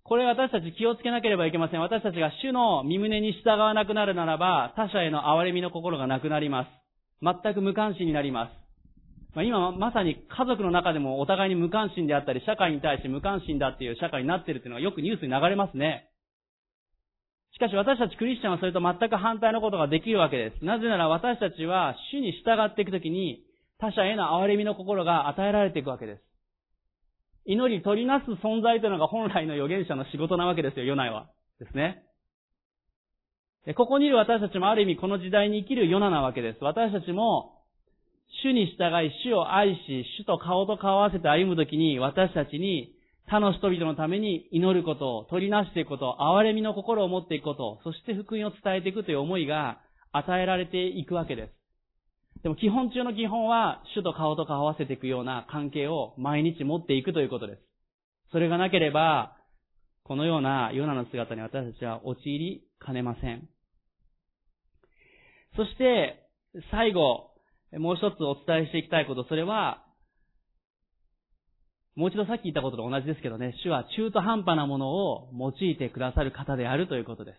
[0.04, 1.80] これ私たち気をつけなければいけません。
[1.80, 6.68] 私たちが主の身胸に従わなくなるならば、他者への憐れみの心がなくなります。
[7.20, 8.61] 全く無関心になります。
[9.34, 16.08] まあ、今まさに家族の中でもお互いに無関心であったり、社会に対して無関心だっていう社会になってるっていうのがよくニュースに流れますね。
[17.54, 20.64] しかし私たちクリスチャンはそれと全く反対のことができるわけです。
[20.64, 23.44] なぜなら私たちは主に従っていくときに
[23.78, 26.22] 他者への憐れみの心が与えられていくわけです。
[27.44, 31.28] 祈り取りなす存在というのが本来の預言者の仕事なわけですよ、ヨナは。
[31.58, 32.04] ですね。
[33.76, 36.58] ここにいる私たちもある意味この時代に生きるヨナなわけです。
[36.64, 37.61] 私たちも
[38.42, 42.94] 主に従い、主を愛し、主と顔と顔を合わせて歩むときに、私たちに
[43.28, 49.80] 他の人々のために祈ることを、取りなしていくことを、憐れみの心を持っていくことを、そして福音を伝えていくという思いが
[50.12, 52.42] 与えられていくわけです。
[52.42, 57.62] でも基本中の基本は、主と顔と顔を合わせていくような関係を毎日持っていくということです。
[58.32, 59.36] それがなければ、
[60.04, 63.48] このようなヨナの姿に私たちは陥りかねません。
[65.56, 66.26] そして、
[66.70, 67.31] 最後、
[67.78, 69.84] もう一つお伝えしていきたいこと、それは、
[71.94, 77.38] もう一度さっき言ったことと同じですけどね、主は中途半端なものを用いてくださる方であるということです。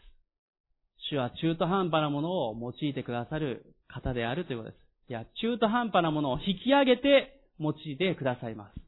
[1.10, 4.80] 主は中途半端なものを用いてくださる方であるということです。
[5.10, 8.80] いや、中途半端なものを引き上げて用いてくださいます。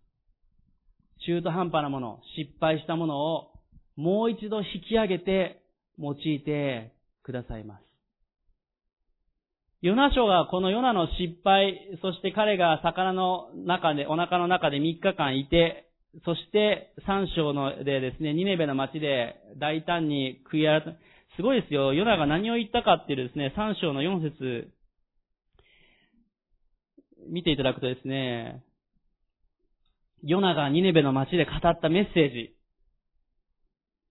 [1.25, 3.51] 中途半端なもの、失敗したものを
[3.95, 5.61] もう一度引き上げて
[5.97, 6.93] 用いて
[7.23, 7.84] くださいます。
[9.85, 15.91] ヨナ書がこのヨナの失敗、そして彼が魚の中で、お腹の中で3日間いて、
[16.25, 20.97] そして3章のでですね、ニネベの町で大胆に悔い改め、
[21.35, 21.93] すごいですよ。
[21.93, 24.71] ヨナが何を言ったかっていうですね、3章の4節
[27.29, 28.63] 見ていただくとですね、
[30.23, 32.54] ヨナがニネベの町で語ったメッセージ。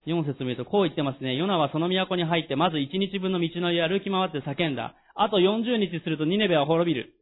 [0.06, 1.36] 4節見るとこう言ってますね。
[1.36, 4.94] ヨナはその都に入って、まず1日分の道のりを歩き回って叫んだ。
[5.14, 7.14] あと40日するとニネベは滅びる。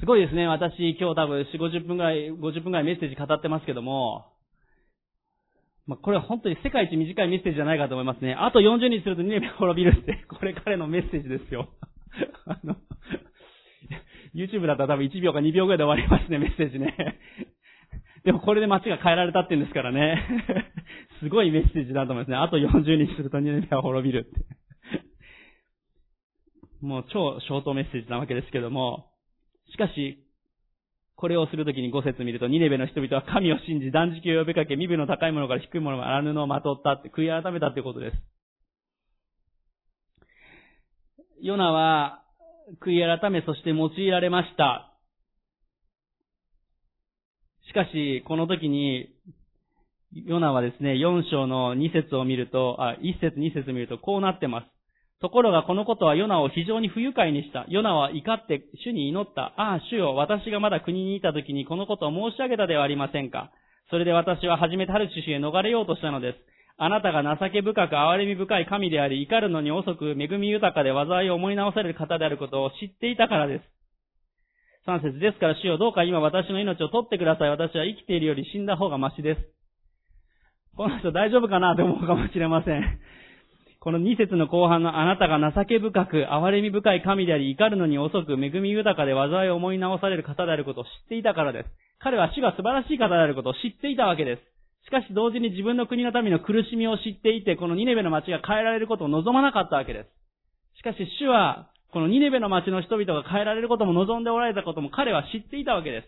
[0.00, 0.46] すごいですね。
[0.46, 4.32] 私今日多分4、50分ぐらい、50分ぐらいメッセージ語ってますけども、
[5.86, 8.34] まあ、これは本当に世界一短いメッセージじゃないかと思いますね。
[8.34, 11.68] あと40日するとニネベは滅びるって、これ彼のメッセージですよ。
[12.46, 12.76] あの、
[14.34, 17.18] YouTube だったら多分1秒か2秒ぐらいで終わりますね、メッセージね。
[18.24, 20.65] でもこれで街が変えられたって言うんですからね。
[21.20, 22.36] すごいメッセージだと思いますね。
[22.36, 24.46] あと40日するとニネベは滅びるって。
[26.84, 29.10] もう超ショートメッセージなわけですけども、
[29.70, 30.22] しかし、
[31.16, 38.16] これをするときに5節見ると、ニネベの人々は神を信じ、断食を呼びかけ、身分の高いものから低いものが荒布をまとったって、悔い改めたってことです。
[41.40, 42.22] ヨナは、
[42.82, 44.92] 悔い改め、そして用いられました。
[47.68, 49.15] しかし、この時に、
[50.24, 54.66] ヨナはですね、4章の2節を見ると、あ、1節2節見ると、こうなってます。
[55.20, 57.64] ところがこのことはヨナを非常に不愉快にした。
[57.68, 59.54] ヨナは怒って主に祈った。
[59.56, 63.50] ああ、主よ、私がまだ国にいた時にこのことを申し上げたではありませんか。
[63.90, 66.38] それで私は初めてハルシュへ逃れようとしたのです。
[66.78, 73.64] あなたが情け深く憐れみ深い神であり、怒るのに遅く恵み豊かで災いを思い直される方であることを知っていたからです。
[74.84, 77.50] 三節ですから主よ、どうか今私の命を取ってください。
[77.50, 79.55] 私は生きているより死んだ方がマシです。
[80.76, 82.82] この人大丈夫かなと思うかもしれません。
[83.80, 91.68] この2節の後半のあなたが情け深く、憐れみ深い神であり、怒るのに遅く、恵み豊かで災いを思い直される方であることを知っていたからです。
[92.00, 94.42] 彼は主が素晴らしい方であることを知っていたわけです。
[94.86, 100.10] しかし同時に自分の国の民の苦しみを知っていて、このニネベの町が変えられることを望まなかったわけです。
[100.78, 106.06] しかし主は、このニネベの町の人々が変えられることも望んでおられたことも彼は知っていたわけです。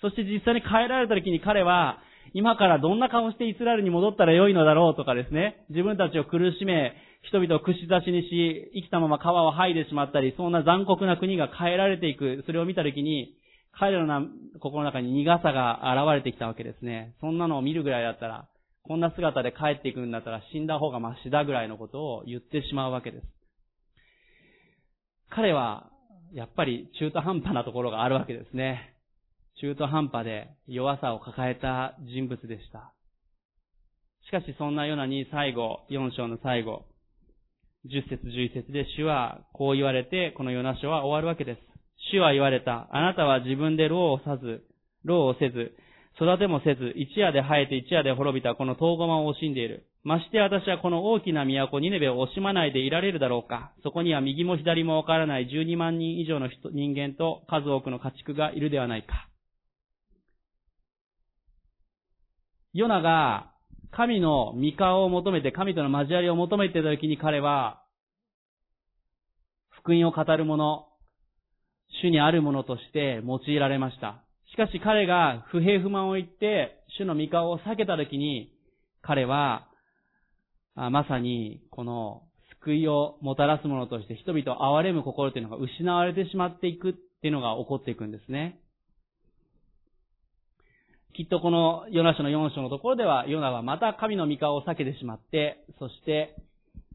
[0.00, 1.98] そして実際に変えられた時に彼は、
[2.32, 13.34] 今からどんな顔してイスラエルに戻ったらよいのだろうとかですね、自分たちを苦しめ、人々を串刺しにし、生きたまま皮を剥いでしまったり、そんな残酷な国が変えられていく、それを見たときに、
[13.72, 14.26] 彼らの
[14.60, 17.14] 心の中に苦さが現れてきたわけですね。
[17.20, 18.48] そんなのを見るぐらいだったら、
[18.82, 23.26] こんな姿で帰っていくんだったら死んだ方がマシだぐらいのことを言ってしまうわけです。
[25.30, 25.90] 彼は、
[26.32, 28.94] やっぱり中途半端なところがあるわけですね。
[29.60, 32.92] 中途半端で弱さを抱えた人物でした。
[34.26, 36.84] しかしそんなようなに最後、4章の最後、
[37.86, 41.60] 10節11節で主はこう言われて、このヨナ書は終わるわけです。
[42.12, 42.88] 主は言われた。
[42.92, 44.64] あなたは自分で労をさず、
[45.04, 45.72] 労をせず、
[46.16, 49.86] 育てもせず、一夜で生えて一夜で滅びたこの遠駒を惜しんでいる。
[50.02, 53.72] まして私はこの大きな都ニネベを惜しまないでいられるだろうか。
[53.82, 59.29] そこには右も左もわからない12万人以上の人人間と数多くの家畜がいるではないか。
[62.72, 63.50] ヨナが
[63.92, 67.82] 神の御顔を求めて、神との交わりを求めていた時に彼は、
[69.70, 70.86] 福音を語る者、
[72.02, 74.22] 主にあるものとして用いられました。
[74.52, 78.52] しかし彼が不平不満を言って、主の御顔を避けた時に、
[79.02, 79.66] 彼は、
[80.76, 82.22] まさにこの
[82.60, 88.60] 救いをもたらすものとして人々を憐れむ心というのが失われてしまっていくっていうのが起こっていくんですね。
[91.20, 96.34] きっとこのヨナ書の4章のところでは、ヨナはまた神の御顔を避けてしまって、そして、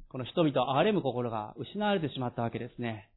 [0.09, 3.11] この人々を憐れむ心が失われてしまったわけですね。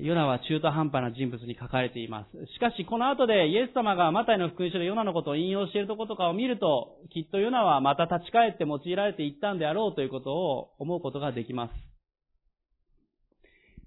[0.00, 2.46] ヨナは中途半端な人物に書かれています。
[2.54, 11.91] しかし、この後でイエス様がマタイの福音書でヨナのことを引用しているところとかを見ると、きっとヨナはまた立ち返って用いられていったんであろうということを思うことができます。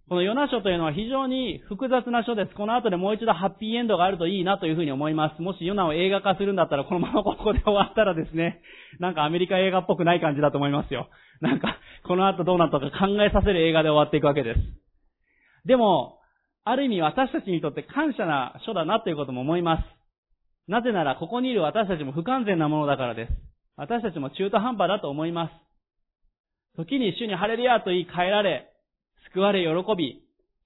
[0.08, 2.53] このヨナ書というのは非常に複雑な書です。
[2.53, 5.41] この後でもう一度ハッピーエンドがあるといいなというふうに思います。
[5.41, 8.62] もしヨナを映画化するんだったら、このままここで終わったらですね、
[8.99, 11.10] なんかアメリカ映画っぽくない感じだと思いますよ。
[11.41, 14.60] なんか、この後どうなったか考えさせる映画で終わっていくわけです。
[15.68, 16.20] でも、
[16.66, 19.84] ある意味私たちにとって感謝な書だなということも思います。
[20.68, 23.32] なぜなら、ここにいる私たちも不完全なものだからです。
[23.76, 25.51] 私たちも中途半端だと思います。
[26.78, 28.70] 時に主に晴れるやと言い変えられ、
[29.34, 30.22] 救われ喜び、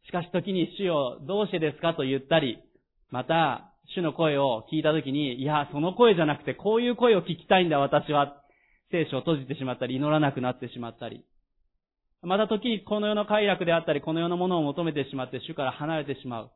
[0.05, 2.59] しかし時に主をどうしてですかと言ったり、
[3.11, 8.35] また、主の声を聞いた時に、いや、その声じゃなくてこういう声を聞きたいんだ私は、
[8.91, 11.23] 聖書を閉じてしまったり、祈らなくなってしまったり、
[12.21, 16.51] また時にこの世の快楽であったり、この世のものを求めてしまって主から離れてしまう。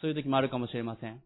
[0.00, 1.22] そういう時もあるかもしれません。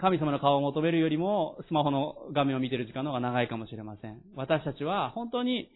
[0.00, 4.20] 神様の顔を求めるよりも、スマホの画面を見てる時間の方が長いかもしれません。
[4.34, 5.70] 私たちは本当に、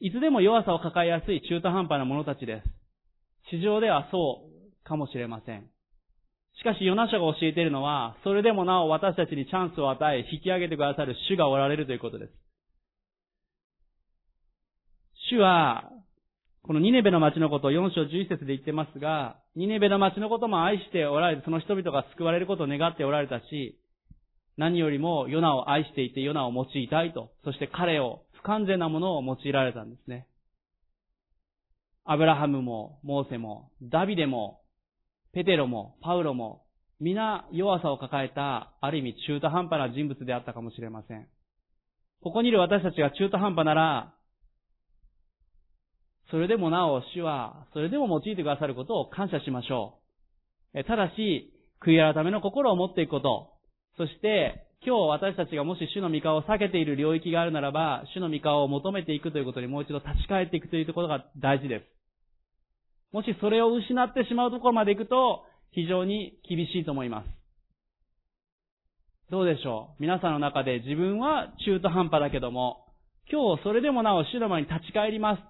[0.00, 3.56] いつでも弱さを抱えやすい中途半端な者たちです。
[3.56, 5.66] 市場ではそうかもしれません。
[6.58, 12.32] しかし、ヨナ書が教えているのは、それでもなお私たちにチャンスを与え、引き上げてくださる主がおられるということです。
[15.30, 15.90] 主は、
[16.62, 23.78] このニネベの町のことを4章11節で言ってますが、ニネベの町のことも愛しておられて、その人々が救われることを願っておられたし、
[24.56, 30.26] 何よりもヨナを愛していてヨナを用いたいと、そして彼を不完全なものを用いられたんですね。
[32.04, 34.62] アブラハムも、モーセも、ダビデも、
[35.32, 36.64] ペテロも、パウロも、
[37.00, 41.28] 皆弱さを抱えた、ある意味中途半端な人物であったかもしれません。
[42.22, 44.14] ここにいる私たちが中途半端なら、
[46.30, 49.98] それでもなお主は、それでも用いてくださることを感謝しましょ
[50.74, 50.84] う。
[50.84, 53.52] ただし、悔い改めの心を持っていくこと、
[53.96, 61.84] そして、今日私たちがもし主の御顔を避けている領域があるならば、主の御顔を求めていくということにもう一度立ち返っていくというところが大事です。
[63.12, 67.28] もしそれを失ってしまうところまで行くと、非常に厳しいと思います。
[69.30, 70.02] どうでしょう？
[70.02, 72.86] 皆さんの中で自分は中途半端だけども、
[73.30, 75.42] 今日それでもなお主の前に立ち返ります。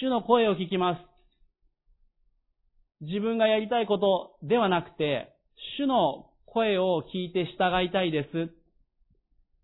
[0.00, 0.96] 主の声を聞きま
[3.00, 3.06] す。
[3.06, 5.32] 自分がやりたいことではなくて、
[5.78, 8.50] 主の声を聞いて従いたいです。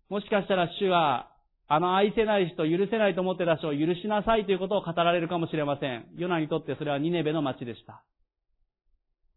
[0.09, 1.31] もしかしたら主は、
[1.67, 6.07] あの愛せない人、許せないと思ってた人を許しなさいということを語られるかもしれません。
[6.17, 8.03] ヨナにとってそれはニネベの町でした。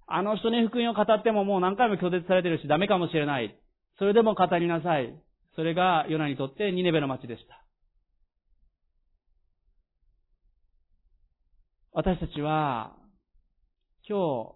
[0.06, 3.54] あの人に福音を語ってももう何回も拒絶されてるしダメかもしれない。
[3.98, 5.14] それでも語りなさい。
[5.56, 7.62] それがヨナにとってニネベの町でした。
[11.94, 12.96] 私たちは、
[14.08, 14.54] 今日、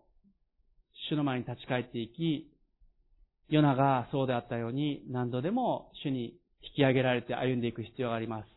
[1.10, 2.50] 主の前に立ち返っていき、
[3.48, 8.56] ヨナがそうであったように何度でも主に引き上げられて歩んでいく必要があります。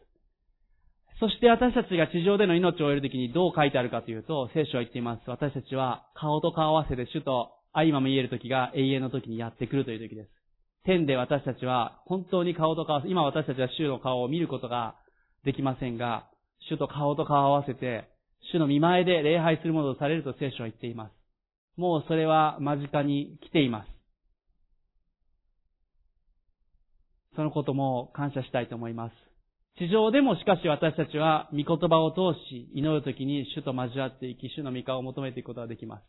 [1.19, 5.29] そして私たちが地上での命を終えるときにどう書いてあるかというと、聖書は言っています。
[5.29, 10.29] 私たちは顔と顔合わせで主と相まみえるときが永遠のときにやってくるというときです。
[10.85, 14.95] 天で私たちは本当に顔と顔合わせ、今私たちは主の顔を見ることが
[15.43, 16.29] できませんが、
[16.69, 18.09] 主と顔と顔を合わせて
[18.53, 21.11] 主の見前で礼拝するものとされると聖書は言っています。
[21.75, 23.99] もうそれは間近に来ています。
[27.39, 29.13] そのことも感謝したいと思います。
[29.77, 36.03] 地上でもしかし私たちは御言葉を通し、祈るときに主と交わっていき、主の御顔を求めていくことができます。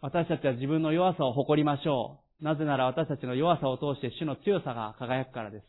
[0.00, 2.44] 私たちは自分の弱さを誇りましょう。
[2.44, 5.66] なぜなら私たちの弱さを通して主の強さが輝くからです。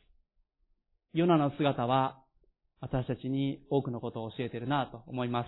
[1.11, 2.23] ヨナの姿は
[2.79, 5.43] 私たちに多くのことを教えているなと思いま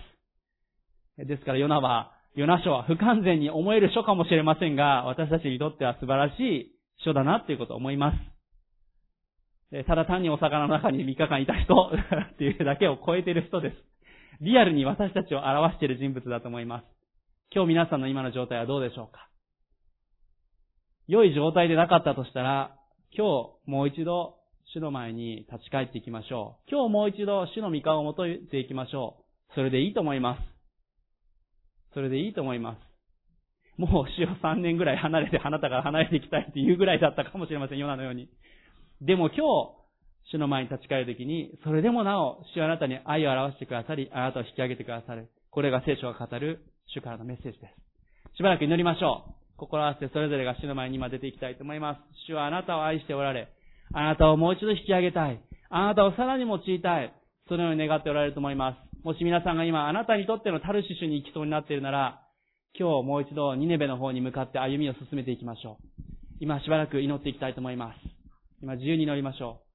[1.18, 1.26] す。
[1.26, 8.14] ですからヨナは、ヨナ書は不完全に思える書かもしれませんが、私たちにとっては素晴らしい書だなということを思いま
[9.72, 9.86] す。
[9.86, 11.92] ただ単にお魚の中に3日間いた人
[12.34, 13.76] っていうだけを超えている人です。
[14.42, 16.86] リアルに私たちを表している人物だと思います。
[17.54, 19.28] 今日皆さんの今の状態はどうでしょうか？
[21.08, 22.76] 良い状態でなかったとしたら、
[23.12, 23.26] 今
[23.66, 24.36] 日もう一度
[24.74, 26.70] 主の前に立ち返っていきましょう。
[26.70, 29.54] 今日もう一度主の御顔を求めていきましょう。
[29.56, 30.42] それでいいと思います。
[31.94, 32.87] それでいいと思います。
[33.78, 38.30] もう主を3年ぐらい離れて、あなたから離れていきたいっていうぐらいだったかもしれません、ヨナのように。
[39.02, 39.78] でも今日、
[40.32, 45.30] 主の前に立ち返るときに、それでもなお、主はあなたに愛を表してくださり、あなたを引き上げてくださる。
[45.52, 48.38] これが聖書が語る主からのメッセージです。
[48.38, 49.34] しばらく祈りましょう。
[49.58, 52.00] 心合わせてそれぞれが主の前に今出ていきたいと思います。
[52.28, 53.48] 主はあなたを愛しておられ、
[53.94, 55.40] あなたをもう一度引き上げたい。
[55.70, 57.14] あなたをさらに用いたい。
[57.48, 59.06] そのように願っておられると思います。
[59.06, 62.22] もし皆さんが今あなたにとってのタルシシュに行きそうになっているなら、
[62.80, 66.04] 今日もう一度ニネベの方に向かって歩みを進めていきましょう。
[66.40, 67.98] 今しばらく祈っていきたいと思います。
[68.62, 69.67] 今自由に祈りましょう。